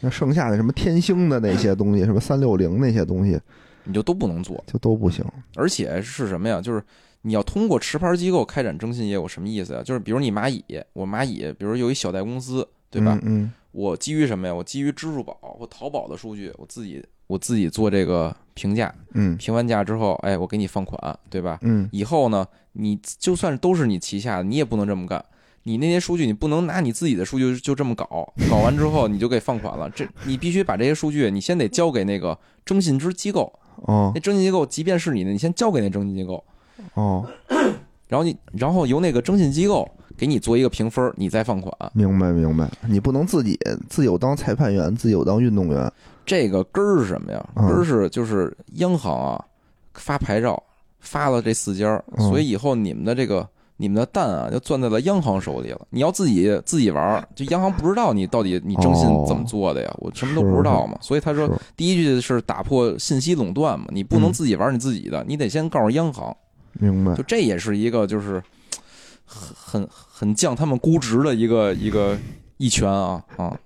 [0.00, 3.40] 那剩下的什么天星的那些东西，什么三六零那些东西
[3.84, 4.62] 你就都不能做。
[4.66, 5.24] 就都不行。
[5.54, 6.60] 而且是什么呀？
[6.60, 6.82] 就是
[7.26, 9.82] 你要通过持牌机构开展征信业务，什么意思呀？
[9.82, 10.62] 就是比如你蚂蚁，
[10.92, 13.18] 我蚂蚁，比如有一小贷公司，对吧？
[13.22, 14.54] 嗯我基于什么呀？
[14.54, 21.58] 我基于支付宝或淘宝的数据，我自己我自己做这个评价，嗯评完价之后，哎，我给你放款，对吧？
[21.62, 25.24] 嗯以后呢，你就算都是你旗下的，你也不能这么干。
[25.66, 28.06] 你那些数据，你不能拿你自己的数据就这么搞，
[28.50, 29.88] 搞完之后你就给放款了。
[29.88, 33.50] 这你必须把这些数据，你先得交给那个征信之机构。
[33.86, 36.44] 哦那征信机构即便是你的，你先交给那征信机构，
[36.94, 37.26] 哦，
[38.08, 41.72] 然后你然后由那个征信机构给你做一个评分，你再放款。
[41.92, 43.58] 明白明白，你不能自己
[43.88, 45.92] 自有当裁判员，自有当运动员。
[46.26, 47.46] 这个根儿是什么呀？
[47.54, 49.44] 嗯根儿是就是央行啊
[49.94, 50.62] 发牌照
[51.00, 53.46] 发了这四家，嗯所以以后你们的这个
[53.76, 55.80] 你们的蛋啊就攥在了央行手里了。
[55.90, 59.94] 你要自己自己玩儿，就央行不知道你到底你征信怎么做的呀？
[59.98, 60.96] 我什么都不知道嘛。
[61.00, 66.34] 所以他说第一句是打破信息垄断嘛，你不能嗯自己玩你自己的，你得先告诉央行。
[66.80, 68.42] 明白就这也是一个就是
[69.24, 72.16] 很很很降他们估值的一个一个
[72.56, 73.58] 一拳啊啊。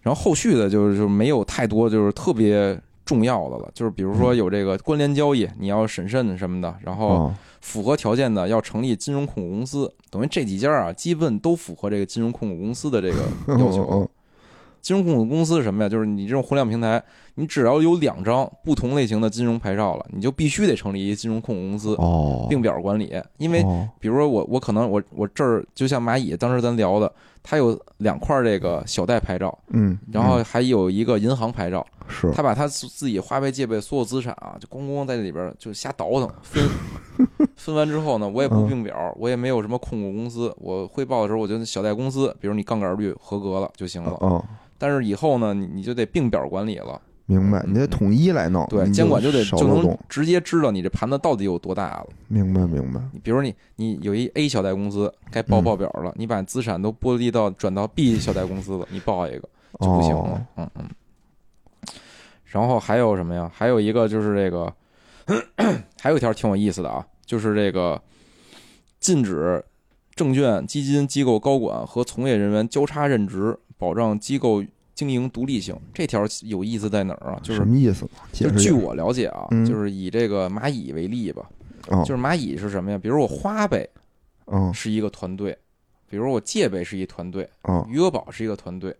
[0.00, 13.18] 然后后续的就是就没有太多就是特别重要的了，就是比如说有这个关联交易，你要审慎什么的，然后哦符合条件的要成立金融控股公司，等于这几家啊，基本都符合这个金融控股公司的这个
[13.58, 13.86] 要求。
[13.90, 14.08] 嗯
[14.80, 15.88] 金融控股公司是什么呀？
[15.88, 17.00] 就是你这种互联网平台，
[17.34, 23.12] 你只要有两张不同类型的金融牌照了，你就必须得成立一金融控股公司，哦，并表管理。
[23.38, 27.12] 因为哦比如说我我可能我我这儿就像蚂蚁，当时咱聊的，
[27.42, 36.62] 它有两块这个小贷牌照，嗯，然后还有一个银行牌照，嗯是他把它自自己花呗、借呗所有资产啊，就咣咣在这里边就瞎倒腾分。
[37.56, 44.10] 分完之后呢，我也不嗯并表，我也没有什么控股公司，我汇报的时候我就小贷公司，比如你杠杆率合格了就行了。
[44.20, 44.44] 哦，
[44.76, 49.98] 但是以后呢，你你就得并表管理了，明白，嗯你得统一来弄，对，监管就得就能。
[50.08, 52.06] 直接知道你这盘子到底有多大了。
[52.28, 59.48] 明白明白，你比如你你有一 A 小贷公司该报嗯报表了，你把资产都剥离到转到 B 小贷公司了，你报一个
[59.80, 60.40] 就不行了哦。
[60.56, 60.84] 嗯嗯。
[62.44, 63.50] 然后还有什么呀？
[63.54, 64.70] 还有一个就是这个，
[66.00, 68.02] 还有一条挺有意思的啊，就是这个
[69.00, 69.64] 禁止
[70.14, 74.62] 证券基金机构高管和从业人员交叉任职，保障机构
[75.02, 75.76] 经营独立性。
[75.92, 77.40] 这条有意思在哪儿啊？
[77.42, 78.08] 就是什么意思？
[78.32, 81.48] 解就据我了解啊，嗯就是以这个蚂蚁为例吧，
[81.88, 82.98] 哦就是蚂蚁是什么呀？
[82.98, 83.88] 比如我花呗
[84.46, 85.56] 嗯是一个团队，
[86.08, 88.94] 比如我借呗是一团队，嗯余额宝是一个团队。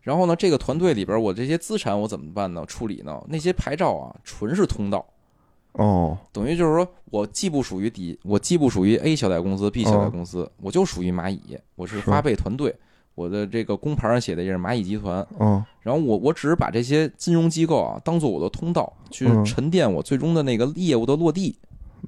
[0.00, 2.64] 然后呢，这个团队里边我这些资产我怎么办呢？
[2.66, 3.22] 处理呢？
[3.28, 5.06] 那些牌照啊，纯是通道，
[5.72, 12.74] 哦等于就是说我既不属于底，我既不属于 A 小贷公司、B 小贷公司，我就属于蚂蚁，我是是花呗团队。
[13.14, 15.62] 我的这个工牌上写的也是蚂蚁集团，嗯。
[15.80, 19.44] 然后我我只是把这些金融机构啊当做我的通道，去嗯。
[19.44, 21.56] 沉淀我最终的那个业务的落地。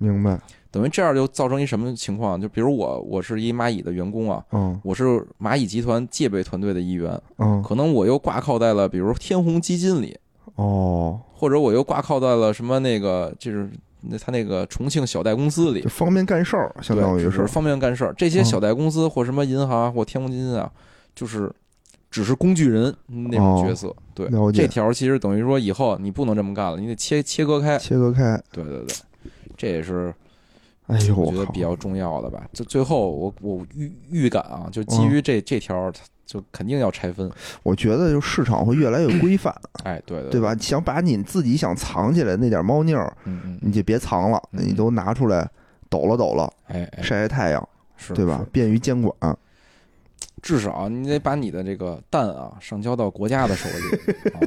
[0.00, 0.40] 明白，
[0.72, 2.40] 等于这样就造成一什么情况？
[2.40, 4.80] 就比如我我是一蚂蚁的员工啊，嗯。
[4.82, 7.62] 我是蚂蚁集团戒备团队的一员，嗯。
[7.62, 10.18] 可能我又挂靠在了比如天弘基金里，
[10.56, 18.12] 哦，或者我又挂靠在了什么那个就是那他那个重庆小贷公司里，方便干事儿，相当于是方便干事儿。
[18.16, 18.44] 这些嗯。
[18.44, 20.68] 小贷公司或什么银行啊或天弘基金啊，
[21.14, 21.50] 就是
[22.10, 23.94] 只是工具人那种角色。
[24.14, 27.78] 对，这条其实等于说以后你不能这么干了，你得切切割开。
[27.78, 28.40] 切割开。
[28.52, 28.96] 对对对，
[29.56, 30.14] 这也是
[30.86, 32.46] 哎呦，我觉得比较重要的吧。
[32.52, 35.90] 就最后我我预预感啊，就基嗯于这、这条，
[36.26, 37.30] 就肯定要拆分。
[37.62, 39.54] 我觉得就市场会越来越规范，
[39.84, 40.40] 哎，对对对？
[40.40, 40.54] 吧？
[40.60, 45.48] 想把你自己想藏起来那点猫腻儿，嗯嗯，你就别藏了，嗯你都拿出来
[45.88, 48.44] 抖了抖了，哎哎，晒晒太阳，是对吧？？
[48.52, 49.36] 便于监管。
[50.44, 53.96] 至少你得把你的这个蛋啊上交到国家的手里
[54.36, 54.40] 啊。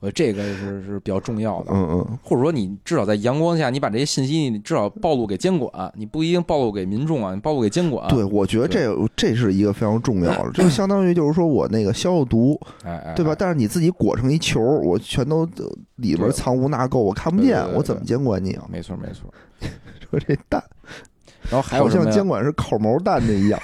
[0.00, 1.72] 我觉得这个是是比较重要的。
[1.72, 8.06] 嗯嗯，或者说，你至少在阳光下，你把这些信息，你至少暴露给监管，你不一定暴露给民众啊，你暴露给监管。
[8.08, 12.60] 对，，我觉得这这是一个非常重要的， 就相当于就是说我那个消消毒，
[13.16, 13.32] 对吧？
[13.32, 13.36] 哎？
[13.38, 15.48] 但是你自己裹成一球，我全都
[15.96, 18.66] 里边藏污纳垢，我看不见我怎么监管你啊？
[18.70, 19.32] 没错没错。
[20.10, 20.62] 说这蛋
[21.50, 21.88] 然后还有？
[21.88, 23.58] 像监管是烤毛蛋的一样。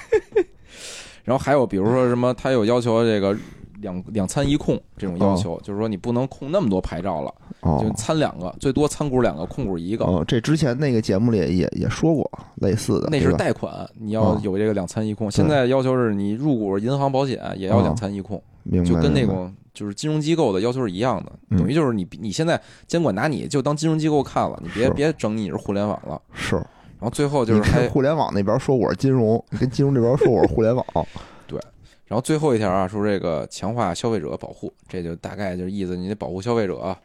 [1.23, 3.35] 然后还有比如说什么，他有要求这个
[3.79, 10.05] 两两餐一控这种要求，就是说你不能控那么多牌照了，就哦参两个，最多参股两个，控股一个。
[10.05, 15.29] 哦，这之前那个节目里也也说过类似的，那是贷款，你要哦有这个两餐一控。
[15.31, 21.31] 现在要求是你入股银行、保险也要哦两餐一控，明白，就跟那种就是金融机构的要求是一样的。
[21.49, 26.21] 嗯等于就是你你现在监管拿你就当金融机构看了，你别别整你是互联网了。
[26.33, 26.61] 是，
[27.01, 30.85] 然后最后就是还，互联网那边说我是金融，你跟金融这边说我是互联网，
[31.47, 31.59] 对
[32.05, 36.95] 然后最后一条啊，说这个强化消费者保护，这就大概就是意思，你得保护消费者啊，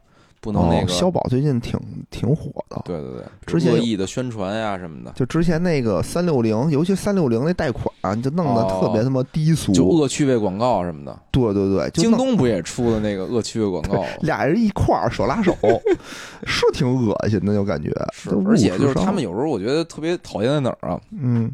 [0.47, 0.93] 不能那哦，个。
[0.93, 1.77] 消保最近挺
[2.09, 11.19] 挺火的，对对对，之前意的宣传呀什么的，就之前那个三六零，尤其三六零那贷款，就弄得特别他妈低俗，哦就恶趣味广告什么的。
[11.33, 14.05] 对对对，京东不也出了那个恶趣味广告？
[14.23, 15.53] 俩人一块儿手拉手，
[16.47, 21.01] 是挺恶心的，就感觉是，而且就是他们有时候我觉得特别讨厌在哪儿啊？
[21.11, 21.51] 嗯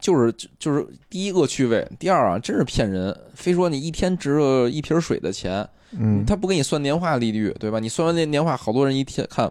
[0.00, 5.64] 就是就就是第一恶趣味，第二啊，真是骗人，非说你一天值了一瓶水的钱，
[5.98, 7.78] 嗯，他不给你算年化利率，对吧？
[7.78, 9.50] 你算完那年化，好多人一天看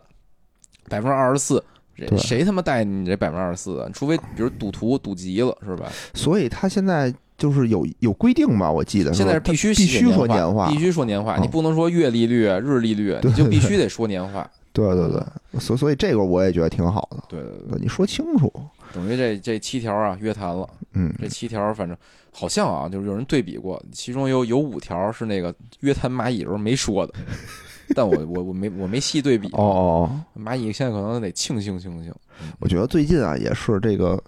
[0.89, 1.63] 百分之二十四，
[1.95, 3.89] 谁谁他妈带你这百分之二十四啊？
[3.93, 5.91] 除非比如赌徒赌急了，是吧？
[6.13, 14.49] 所以他现在就是有有规定吧，我记得现在是必须必须说年化必须说年化，嗯你不能说月利率、日利率，你就必须得说年化。
[14.73, 18.51] 对对对，所所以这个我也觉得挺好的，对对对，对你说清楚，
[18.93, 20.67] 等于这这七条啊约谈了。
[20.93, 21.97] 嗯这七条反正
[22.31, 27.13] 好像啊，就是有人对比过，其中有有五条是那个约谈蚂蚁时候没说的，
[27.93, 29.47] 但我我我没我没细对比。
[29.49, 32.13] 哦哦，哦蚂蚁现在可能得庆幸庆幸。
[32.59, 34.21] 我觉得最近啊也是这个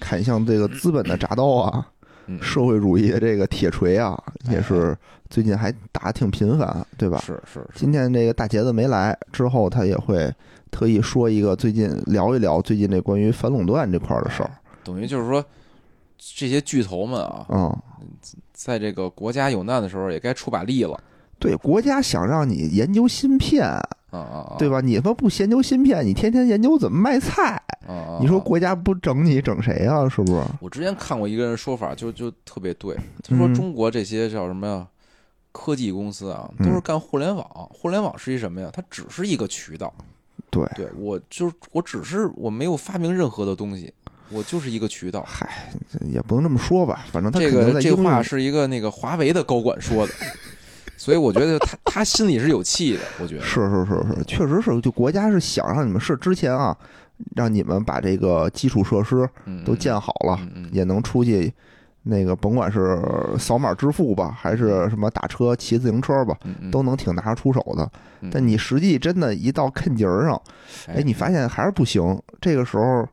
[0.00, 1.86] 砍向这个资本的铡刀啊，
[2.26, 4.96] 嗯，社会主义的这个铁锤啊，哎也是
[5.30, 7.18] 最近还打的挺频繁，对吧？
[7.24, 10.30] 是是是，今天这个大杰子没来之后，他也会
[10.70, 14.50] 特意说一个最近聊一聊最近这关于反垄断这块儿的事儿。
[14.82, 15.42] 等于就是说，
[16.34, 17.76] 这些巨头们啊，嗯，
[18.52, 20.98] 在这个国家有难的时候，也该出把力了。
[21.38, 24.56] 对，国家想让你研究芯片，啊啊啊！
[24.58, 24.80] 对吧？
[24.80, 27.60] 你他妈不研究芯片，你天天研究怎么卖菜！
[28.20, 30.08] 你说啊国家不整你，整谁啊？
[30.08, 30.42] 是不是？
[30.60, 32.96] 我之前看过一个人说法，就就特别对。
[33.22, 34.86] 他说嗯中国这些叫什么呀？
[35.52, 37.46] 科技公司啊，嗯都是干互联网。
[37.72, 38.70] 互联网是一什么呀？
[38.72, 39.92] 它只是一个渠道。
[40.50, 43.92] 对，对我就是我只是我没有发明任何的东西，
[44.30, 45.24] 我就是一个渠道。
[45.26, 45.72] 嗨，
[46.10, 50.12] 也不能这么说吧，反正他这个这话是一个那个华为的高管说的，
[50.96, 56.76] 所以我觉得他他心里是有气的，我觉得是是是是，确实是，就国家是想让你们是之前啊，
[57.36, 61.52] 让你们把这个基础设施嗯都建好了，嗯嗯也能出去。
[62.06, 63.02] 那个甭管是
[63.38, 66.36] 扫码支付吧，还是什么打车、骑自行车吧，
[66.70, 67.90] 都能挺拿得出手的。
[68.20, 70.42] 嗯但你实际真的，一到坑节儿上，
[70.86, 72.20] 哎，你发现还是不行。
[72.42, 73.08] 这个时候，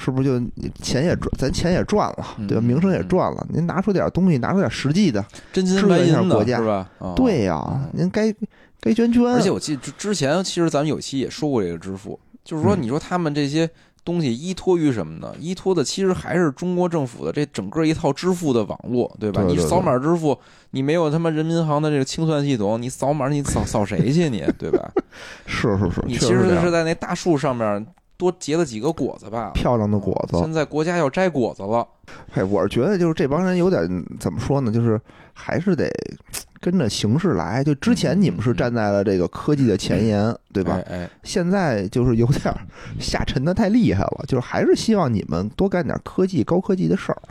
[0.00, 0.38] 是不是就
[0.80, 2.62] 钱也赚，咱钱也赚了，对吧？
[2.62, 6.88] 嗯名声也赚了，您拿出点东西，拿出点实际的，真金白银的是吧？
[7.00, 8.32] 啊对呀，您该
[8.80, 9.24] 该捐捐。
[9.24, 13.68] 而且我记得之之前，其实咱们有期也说过这个支付，就是说，嗯你说他们这些
[14.04, 15.34] 东西依托于什么呢？
[15.40, 19.42] 依托的其实还是中国政府的这整个一套支付的网络，对吧？
[19.42, 20.38] 对对对你扫码支付，
[20.70, 24.90] 你没有他妈人民银行的这个清算系统，你扫码你扫扫谁去你，对吧？
[25.44, 27.84] 是是是，你其实是在那大树上面
[28.18, 29.52] 多结了几个果子吧。
[29.54, 30.36] 漂亮的果子。
[30.38, 31.86] 现在国家要摘果子了，
[32.30, 33.88] 嘿，我是觉得就是这帮人有点
[34.20, 34.70] 怎么说呢？
[34.70, 35.00] 就是
[35.32, 35.88] 还是得
[36.60, 37.62] 跟着形势来。
[37.62, 40.74] 就之前你们是站在了这个科技的前沿，对吧？
[40.88, 42.52] 哎哎，现在就是有点
[42.98, 47.22] 下沉的太厉害了，就是还是希望你们多干点科技、高科技的事儿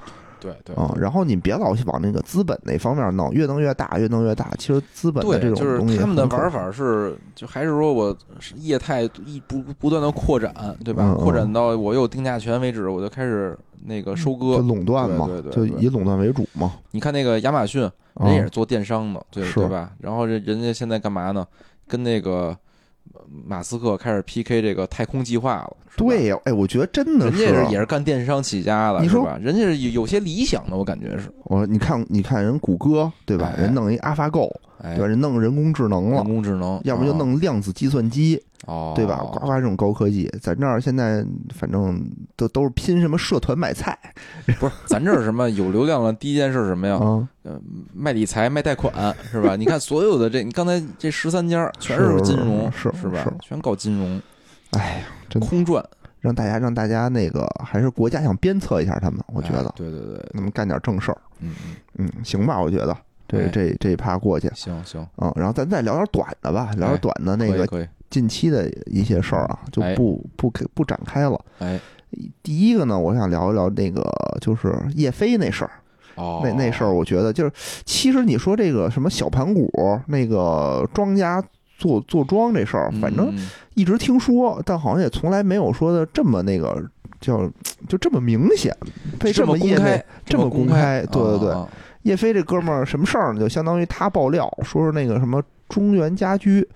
[0.48, 0.94] 对对啊。
[0.98, 4.52] 然后你别老去往那个资本那方面弄，越弄越大，越弄越大。
[4.58, 8.16] 其实资本的这对，就是种东西他们的玩法是，就还是说我
[8.56, 11.14] 业态一不不断的扩展，对吧？
[11.16, 14.58] 扩展到我有定价权为止，我就开始那个收就割。
[14.60, 16.74] 垄断嘛，对对对就以垄断为主嘛。
[16.92, 17.84] 你看那个亚马逊，
[18.14, 19.92] 啊人也是做电商的，对对吧？
[20.00, 21.46] 然后人人家现在干嘛呢？
[21.88, 22.58] 跟那个呃
[23.46, 25.78] 马斯克开始 PK 这个太空计划了。
[25.96, 29.40] 对呀，哎，我觉得真的人家是也是干电商起家的，你说是吧？
[29.42, 31.32] 人家是有有些理想的，我感觉是。
[31.46, 33.52] 我你看，你看人谷歌对吧？
[33.58, 34.52] 哎人弄一 AlphaGo
[34.82, 39.18] 哎对吧？，人弄人工智能了人，工智能，要不就哦弄量子计算机，哦，对吧？
[39.32, 42.04] 呱呱这种高科技，咱这儿现在反正
[42.36, 43.98] 都都是拼什么社团买菜
[44.60, 46.14] 不是，咱这儿什么有流量了？
[46.14, 46.98] 第一件事是什么呀？
[47.02, 47.60] 嗯，呃，
[47.94, 49.56] 卖理财、卖贷款是吧？
[49.56, 53.26] 你看所有的这，你刚才这十三家全是金融，是是吧？
[53.42, 54.22] 全搞金融，
[54.72, 55.84] 哎呀，真空转。
[56.20, 61.54] 让大家让大家那个还是国家想鞭策一下他们，我觉哎得对对对，那么干点正事儿，嗯
[61.96, 62.98] 嗯，嗯，行吧，我觉得
[63.28, 63.50] 这哎。
[63.52, 69.96] 这这一趴过去，行行，嗯，然后咱再聊点短的吧，聊点短的那个近期的一些事儿啊，就哎。
[69.96, 71.40] 不不给不展开了。
[71.60, 71.80] 哎，
[72.42, 74.04] 第一个呢，我想聊一聊那个
[74.40, 75.72] 就是叶飞那事儿。
[76.16, 77.52] 哦，那那事儿，我觉得就是，
[77.86, 79.70] 其实你说这个什么小盘股，
[80.08, 81.44] 那个庄家
[81.78, 83.50] 做做庄这事儿，嗯，反正嗯。
[83.76, 86.84] 一直听说，但好像也从来没有说的这么那个
[87.22, 87.48] 叫
[87.88, 88.76] 就这么明显，
[89.20, 91.70] 被这么公业内开，这么公开对对对啊
[92.08, 93.40] 叶飞这哥们儿什么事儿呢？
[93.40, 96.68] 就相当于他爆料说是那个什么中原家居，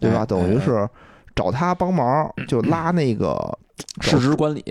[0.00, 0.22] 对吧？
[0.22, 0.88] 哎等于是
[1.36, 3.36] 找他帮忙，就拉那个
[4.00, 4.64] 市值管理，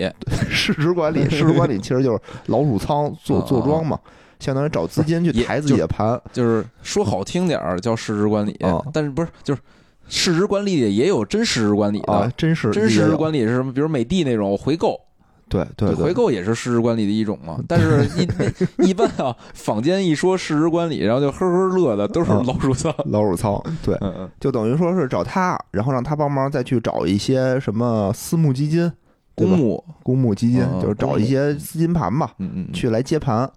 [0.50, 3.98] 市值管理，市值管理其实就是老鼠仓 做啊做庄嘛，
[4.40, 6.20] 相当于找资金去抬自己的盘。
[6.32, 9.60] 就是说好听点儿叫市值管理啊，但是不是就是
[10.08, 13.72] 市值管理也有真市值管理啊的，，真实真市值管理是什么？
[13.72, 14.98] 比如美的那种回购，
[15.48, 17.58] 对对对，回购也是市值管理的一种嘛。
[17.66, 22.94] 但是 一一般啊，坊间一说市值管理，然后就呵呵乐的都是啊老鼠仓。
[23.06, 23.98] 老鼠仓，对，
[24.40, 28.90] 就等于说是找他，然后让他帮忙再去找一些什么私募基金、
[29.34, 33.50] 公募，公募基金，嗯就是找一些资金盘吧，嗯嗯，去来接盘。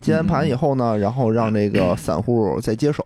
[0.00, 3.04] 接完盘以后呢，然后让这个 散户再接手，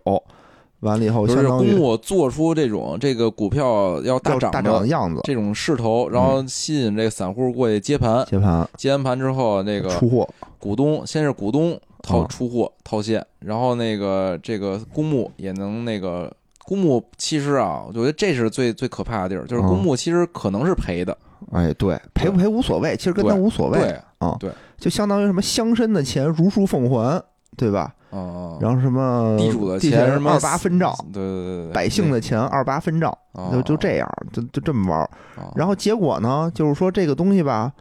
[0.81, 8.23] 完了以后就是公相当于募做出这种这个股票要大涨要大涨的的样子，这种势头，然后吸引这个散户过去接盘。
[8.25, 8.67] 接盘。
[8.77, 16.31] 接完盘之后，那个出货，股东先是股东套啊出货套现，然后那个这个公募也能那个
[16.65, 21.17] 公募其实啊，我觉得这是最最可怕的地儿，就是啊公募其实可能是赔的，
[21.51, 23.79] 哎，对，赔不赔无所谓，其实跟他无所谓。
[23.79, 27.19] 对，啊，对，就相当于什么乡绅的钱如数奉还，
[27.57, 27.95] 对吧？
[28.11, 35.09] 嗯，然后什么地主的钱什么二八分账，对对对对，百姓的钱二八分账，哦就就这样，就就这么玩
[35.55, 37.71] 然后结果呢，就是说这个东西吧，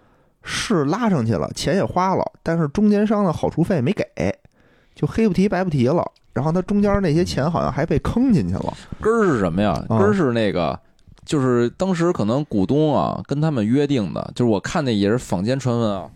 [0.43, 4.05] 是拉上去了，钱也花了，但是中间商的好处费没给，
[4.95, 6.05] 就黑不提白不提了。
[6.33, 9.71] 然后他中间那些钱好像还被坑进去了，根儿是什么呀？
[9.89, 10.79] 啊根儿是那个。
[11.25, 16.09] 就是当时可能股东啊跟他们约定的，就是我看那也是坊间传闻啊，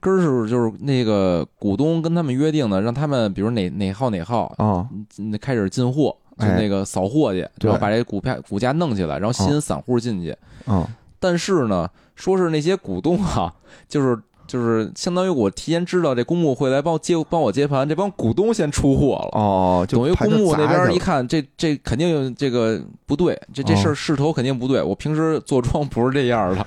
[0.00, 4.88] 根儿是就是那个股东跟他们约定的，让他们比如哪哪号哪号啊，
[5.18, 10.34] 那开始进货，就哎那个扫货去，对然后把这股票股价弄起来，然后吸引散户进去。
[10.66, 10.88] 啊，
[11.18, 13.52] 但是呢，说是那些股东啊，
[13.88, 19.40] 就是就是相当于我提前知道这公募会来帮我接帮我接盘，这帮股东先出货了。
[19.40, 24.82] 哦，就等于公募那边一看，这这肯定这个不对，这这事哦儿势头肯定不对。
[24.82, 26.66] 我平时做庄 不是这样的，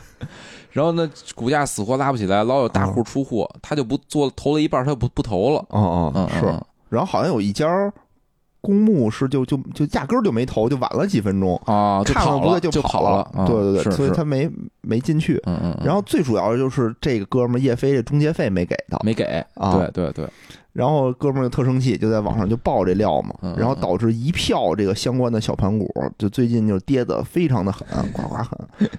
[0.74, 5.64] 然后呢，股价死活拉不起来，老有大户出货，他就不做投了一半，他就不不投了。
[5.70, 6.46] 嗯嗯哦，是。
[6.48, 6.62] 嗯。
[6.90, 7.68] 然后好像有一家
[8.60, 14.50] 公募是就就就压根儿就没投，就晚了几分钟，啊，就看了跑了不对就跑了，啊对对对，所以他没
[14.82, 15.40] 没进去。
[15.46, 15.86] 嗯嗯，嗯。
[15.86, 19.78] 然后最主要的就是这个哥们儿叶飞这中介费没给他，没给，啊。
[19.78, 20.28] 对对对，
[20.74, 28.50] 然后哥们儿就特生气，就在网上就爆这料嘛嗯，然后导致一票这个相关的小盘股就最近就跌得非常的狠，呱呱狠。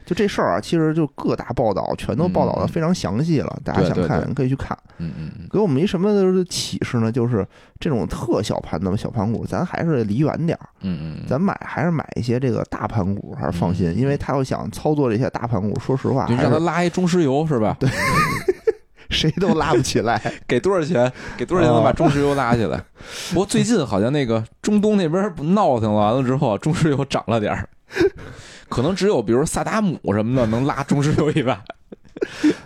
[0.06, 4.76] 就这事儿啊，其实就各大报道全都报道的非常详细了，大家想看可以去看。
[4.98, 7.10] 嗯嗯嗯，给我们一什么的启示呢？
[7.10, 7.44] 就是
[7.80, 17.76] 这种特小盘的小盘股，咱还是离远点儿，嗯嗯嗯，咱买还是买一些这个大盘股，还是放心，嗯因为他要想操作这些大盘股，说实话，就让他拉一中石油是吧？
[17.80, 17.90] 对，
[19.10, 20.20] 谁都拉不起来。
[20.46, 21.10] 给多少钱？
[21.36, 22.82] 给多少钱能把中石油拉起来？
[23.32, 27.68] 不过最近好像那个中东那边不闹腾完了之后，中石油涨了点儿，
[28.68, 31.62] 可能只有比如萨达姆什么的能拉中石油一把。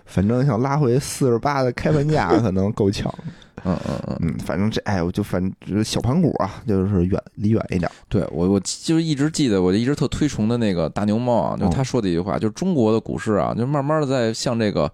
[0.04, 3.12] 反正想拉回四十八的开盘价，可能够呛。
[3.64, 7.90] 嗯嗯嗯，嗯，反正这哎，我就反正小盘股啊，就是远离远一点。
[8.08, 14.90] 对我我就是一直记得，我就一直特推崇的那个大牛猫啊，就他说的一句话，就是中国的股市啊，就慢慢的在向这个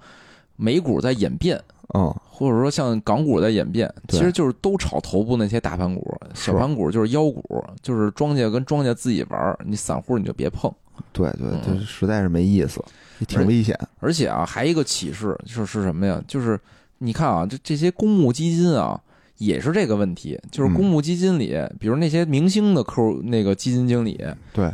[0.56, 1.60] 美股在演变。
[1.96, 10.72] 嗯，或者说像港股在演变，其实就是都炒头部那些大盘股，小盘股就是妖股，就是庄家跟庄家自己玩儿，你散户你就别碰。
[11.12, 12.82] 对对，嗯就是实在是没意思，
[13.20, 13.78] 也挺危险。
[14.00, 16.20] 而且啊，还一个启示就是是什么呀？
[16.26, 16.58] 就是
[16.98, 19.00] 你看啊，这这些公募基金啊，
[19.36, 24.18] 也是这个问题，就是嗯公募基金里，比如那些明星的客户那个基金经理，
[24.52, 24.72] 对，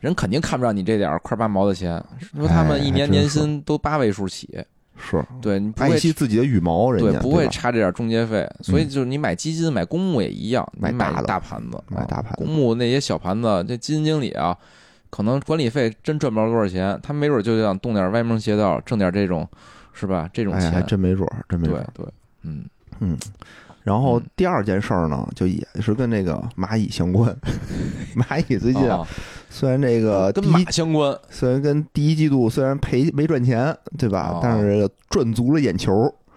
[0.00, 2.00] 人肯定看不上你这点儿块八毛的钱，
[2.36, 4.48] 说他们一年年薪都八位数起，
[4.96, 5.24] 是。
[5.40, 7.50] 对你不会爱惜自己的羽毛，人对家不会吧？
[7.50, 14.56] 差这点中介费，所以就是你买基金、买公募也一样，你买买大的大盘子，啊买大盘子公募那些小盘子，这基金经理啊，
[15.10, 19.48] 可能管理费真赚不着多少钱，他没准就想动点歪门邪道，挣点这种
[19.92, 20.28] 是吧？
[20.32, 21.86] 这种哎，还钱，真没准儿，真没准儿。
[21.94, 22.64] 对对，嗯，
[23.00, 23.18] 嗯，
[23.82, 24.22] 然后嗯。
[24.36, 27.34] 第二件事儿呢，就也是跟那个蚂蚁相关。
[28.14, 29.08] 蚂蚁最近啊，啊
[29.58, 34.32] 虽然这个跟第一马相关，虽然跟第一季度虽然赔没赚钱，对吧？
[34.34, 35.94] 哦但是这个赚足了眼球。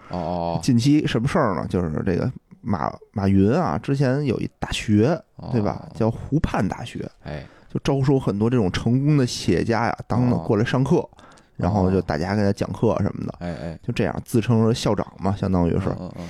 [0.08, 1.66] 哦哦，近期什么事儿呢？
[1.68, 5.86] 就是这个马马云啊，之前有一大学，哦对吧？
[5.94, 11.06] 叫湖畔大学，哎，就招收很多这种成功的企业家呀，当哦过来上课，
[11.58, 15.90] 然后就大家给他讲课什么的，哎哎，就这样自称是校长嘛，相当于是。
[16.00, 16.26] 嗯嗯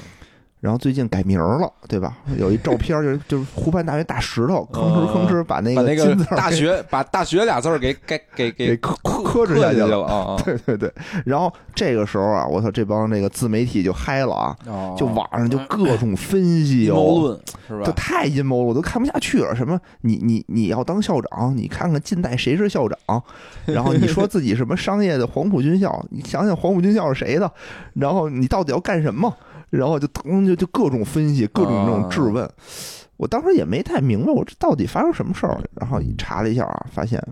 [0.61, 2.19] 然后最近改名儿了，对吧？
[2.39, 10.37] 有一照片儿就是就是湖畔大学大石头，吭哧吭哧把那嗯，把那个大学把大学俩字儿给给给给磕磕磕刻哧下去了。
[10.45, 10.93] 对对对，
[11.25, 17.93] 然后这个时候啊，我操，这帮那个自媒体就嗨了啊，哦就网上就各种分析阴哦，谋论是这吧？
[17.97, 19.57] 太阴谋了，我都看不下去了。
[19.57, 23.23] 什么你你你要当校长，你看看近代谁是校长，
[23.65, 27.51] 然后你说自己什么商业的黄埔军校，你想想黄埔军校是谁的，
[27.95, 29.35] 然后你到底要干什么？
[29.71, 32.49] 然后就腾就就各种分析，各种这种质问。
[33.17, 35.61] 我当时也没太明白，我这到底发生什么事儿？
[35.75, 37.23] 然后一查了一下啊，发现。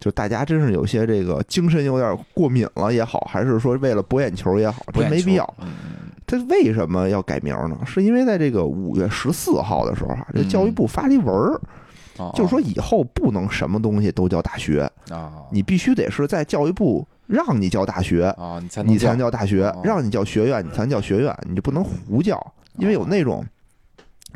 [0.00, 5.54] 就大家真是有些这个精神有点过敏了也好，还是说为了博眼球也好，不眼球真没必要。
[6.24, 7.76] 他为什么要改名呢？
[7.84, 11.60] 是因为在这个五月十四号的时候啊，这嗯教育部发了一文儿，
[12.18, 22.44] 哦就是说以后不能什么东西都叫大学，啊，你必须得是在教育部让你叫大学，啊，你才能你才能叫叫大学哦；让你叫学院，你才能叫学院，你就不能胡叫，
[22.78, 23.44] 因为有那种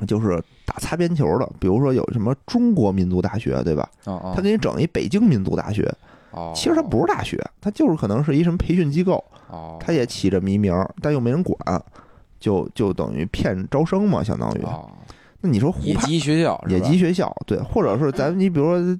[0.07, 3.89] 就是打擦边球的，比如说有什么中国民族大学，对吧？
[4.35, 5.91] 他给你整一北京民族大学，
[6.31, 11.83] 哦，其实它不是大学，它就是可能是一什么培训机构，哦，它也起着迷名，但又没人管，
[12.39, 14.63] 就就等于骗招生嘛，相当于。
[14.63, 14.91] 哦，
[15.41, 18.99] 那你说胡野畔鸡学校，野鸡学校，对，或者是咱你比如说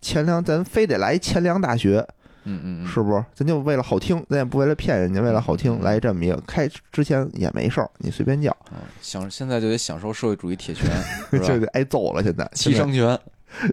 [0.00, 2.06] 钱粮，咱非得来钱粮大学，
[2.48, 3.24] 嗯嗯嗯，是不是？
[3.34, 6.40] 咱就为了好听，咱也不为了骗人家，为了好听嗯来这么一个。
[6.46, 10.88] 开之前也没事儿，你随便叫，嗯享现在就得享受社会主义铁拳，
[11.42, 11.58] 就？
[11.58, 12.22] 得挨揍了。
[12.22, 13.18] 现在七现伤拳，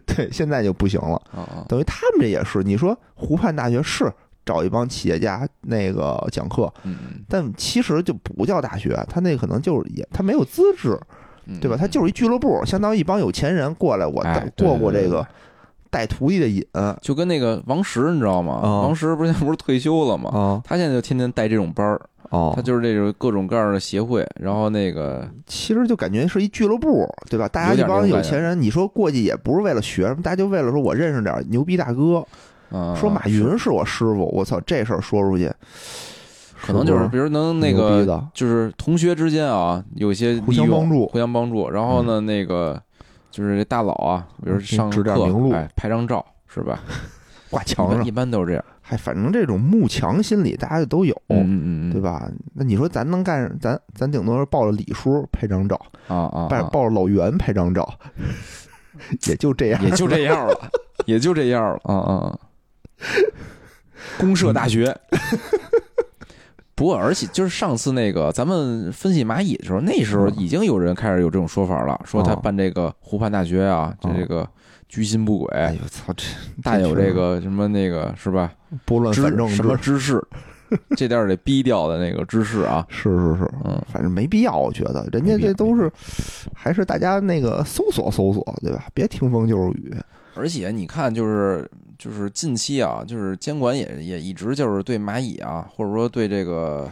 [0.06, 1.16] 对，现在就不行了。
[1.32, 4.12] 啊啊，等于他们这也是，你说湖畔大学是
[4.46, 11.00] 找一帮企业家那个讲课，嗯嗯但其实就不叫大学，他那可能就是也他没有资质，
[11.46, 11.78] 嗯，对吧？
[11.78, 14.24] 他就是一俱乐部，相当于一帮有钱人过来，我
[14.58, 15.28] 过过对对这个
[15.96, 16.62] 带徒弟的瘾。
[17.02, 18.60] 就跟那个王石，你知道吗？
[18.62, 20.30] 哦王石不是现在不是退休了吗？
[20.32, 20.62] 啊。
[20.66, 22.02] 他现在就天天带这种班儿，
[22.32, 22.52] 哦。
[22.54, 27.48] 他就是这种各种各样的协会，然后那个其实就感觉是一俱乐部，对吧？
[27.48, 32.26] 大家一帮有钱人，你说过去也不是为了学什么，大家就为了说我认识点牛逼大哥，
[32.72, 35.50] 嗯，说马云是我师傅，我操，这事儿说出去，
[36.62, 41.06] 可能就是比如能那个就是同学之间啊，有一些互相帮助。
[41.06, 41.70] 嗯互相帮助。
[41.70, 42.82] 然后呢，那个
[43.36, 46.80] 就是大佬啊，比如上指课点明路哎，拍张照是吧？
[47.52, 48.64] 挂墙上一般一般都是这样。
[48.82, 52.30] 嗨，反正这种慕强心理大家就都有，嗯嗯嗯，对吧？
[52.54, 55.76] 那你说咱能干，咱咱顶多是抱着李叔拍张照，
[56.08, 57.88] 啊啊，抱抱着老袁拍张照，
[59.28, 60.72] 也就这样，也就这样了，
[61.06, 62.40] 也就这样了，啊啊。
[64.18, 64.96] 公社大学。
[66.76, 74.48] 不过，而且就是上次那个咱们分析蚂蚁的时候，那时候已经有人开始有这种说法了，说他办这个湖畔大学啊，这这个
[74.90, 75.48] 居心不轨。
[75.56, 76.26] 哎呦操，这
[76.62, 78.52] 大有这个什么那个是吧？
[78.84, 80.22] 拨乱反正什么知识，
[80.98, 82.86] 这点得逼掉的那个知识啊。
[82.90, 85.90] 是是是，嗯，反正没必要，我觉得人家这都是，
[86.54, 88.86] 还是大家那个搜索搜索，对吧？
[88.94, 89.96] 别听风就是雨。
[90.38, 91.66] 而且你看，就是
[91.98, 96.92] 就是近期啊，就是监管也也一直就是对蚂蚁啊，或者说对这个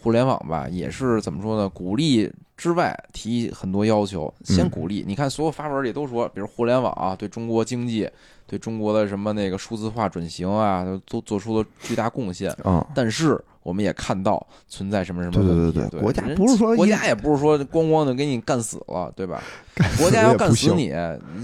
[0.00, 1.68] 互联网吧，也是怎么说呢？
[1.68, 5.04] 鼓励之外提很多要求，先鼓励。
[5.06, 8.08] 你看所有发文里都说，比如互联网啊，对中国经济、
[8.46, 12.86] 对中国的什么那个数字化转型啊，都做出了巨大贡献啊。
[12.94, 19.42] 但是我们也看到存在什么什么对对对对，国家不是说国家也不是说咣咣的给你干死了，对吧？
[19.98, 20.90] 国家要干死你，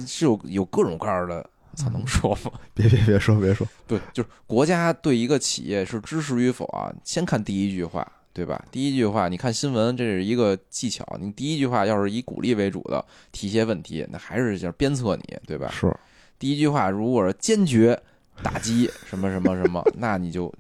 [0.07, 1.47] 是有有各种各样的，
[1.77, 2.51] 才能说吗？
[2.75, 8.65] 别别别说别说， 对，就是国家对一个企业是支持与否啊，先看第一句话，对吧？
[8.73, 11.07] 第一句话，你看新闻，这是一个技巧。
[11.21, 15.69] 你第一句话要是以鼓励为主的提些问题，那还是就是鞭策你，对吧？
[15.71, 15.95] 是。
[16.39, 18.01] 第一句话如果是坚决。
[18.43, 20.53] 打击什么什么什么， 那你就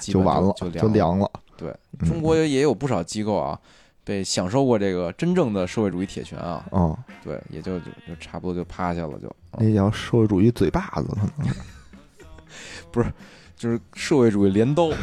[0.00, 1.30] 就完了，就凉了。
[1.56, 3.56] 对中国也有不少机构啊，
[4.10, 6.64] 被享受过这个真正的社会主义铁拳啊。
[6.72, 11.14] 嗯，对，也就就就差不多就趴下了，就那叫社会主义嘴巴子，可
[11.44, 11.54] 能
[12.90, 13.12] 不是，
[13.56, 14.90] 就是社会主义镰刀。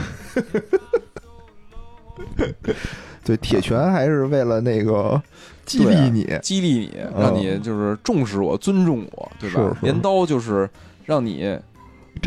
[3.24, 5.22] 对，铁拳还是为了那个
[5.66, 9.78] 激励你，激励你，让你就是重视我、尊重我，对吧？
[9.82, 10.70] 镰刀就是
[11.06, 11.58] 让你。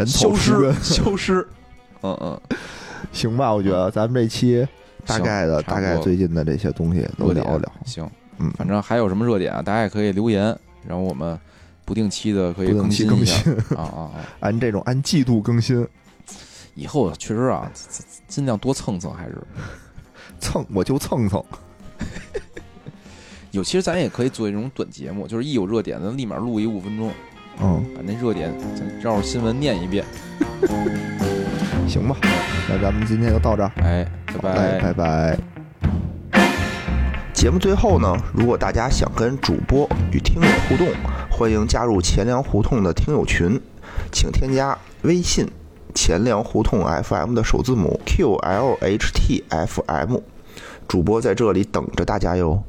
[0.07, 1.47] 消失，消失，
[2.03, 2.41] 嗯嗯，
[3.13, 4.67] 行吧，我觉得咱们这期
[5.07, 7.73] 大概的大概最近的这些东西都聊一聊。
[7.85, 8.09] 行，
[8.39, 10.45] 嗯，反正还有什么热点啊，大家也可以留言，
[10.87, 11.39] 然后我们
[11.85, 14.27] 不定期的可以更新更新啊啊啊！
[14.41, 15.87] 按这种按季度更新，
[16.75, 17.71] 以后确实啊，
[18.29, 19.37] 尽量多蹭蹭，还是
[20.41, 21.43] 蹭我就蹭蹭。
[23.53, 27.13] 有，其实咱也可以做一种短节目，就是一有热点，咱立马录一五分钟。
[27.63, 28.51] 嗯，把那热点
[29.03, 30.03] 照着新闻念一遍，
[31.91, 32.17] 行吧？
[32.69, 34.07] 那咱们今天就到这儿，哎，
[34.41, 35.37] 拜拜，拜拜。
[37.35, 40.87] 节目最后呢，如果大家想跟主播与听友互动，
[41.31, 43.61] 欢迎加入钱粮胡同的听友群，
[44.13, 45.51] 请添加微信
[45.95, 49.41] “钱粮胡同 FM” 的首字母 “QLHTFM”，
[50.87, 52.63] 主播在这里等着大家哟。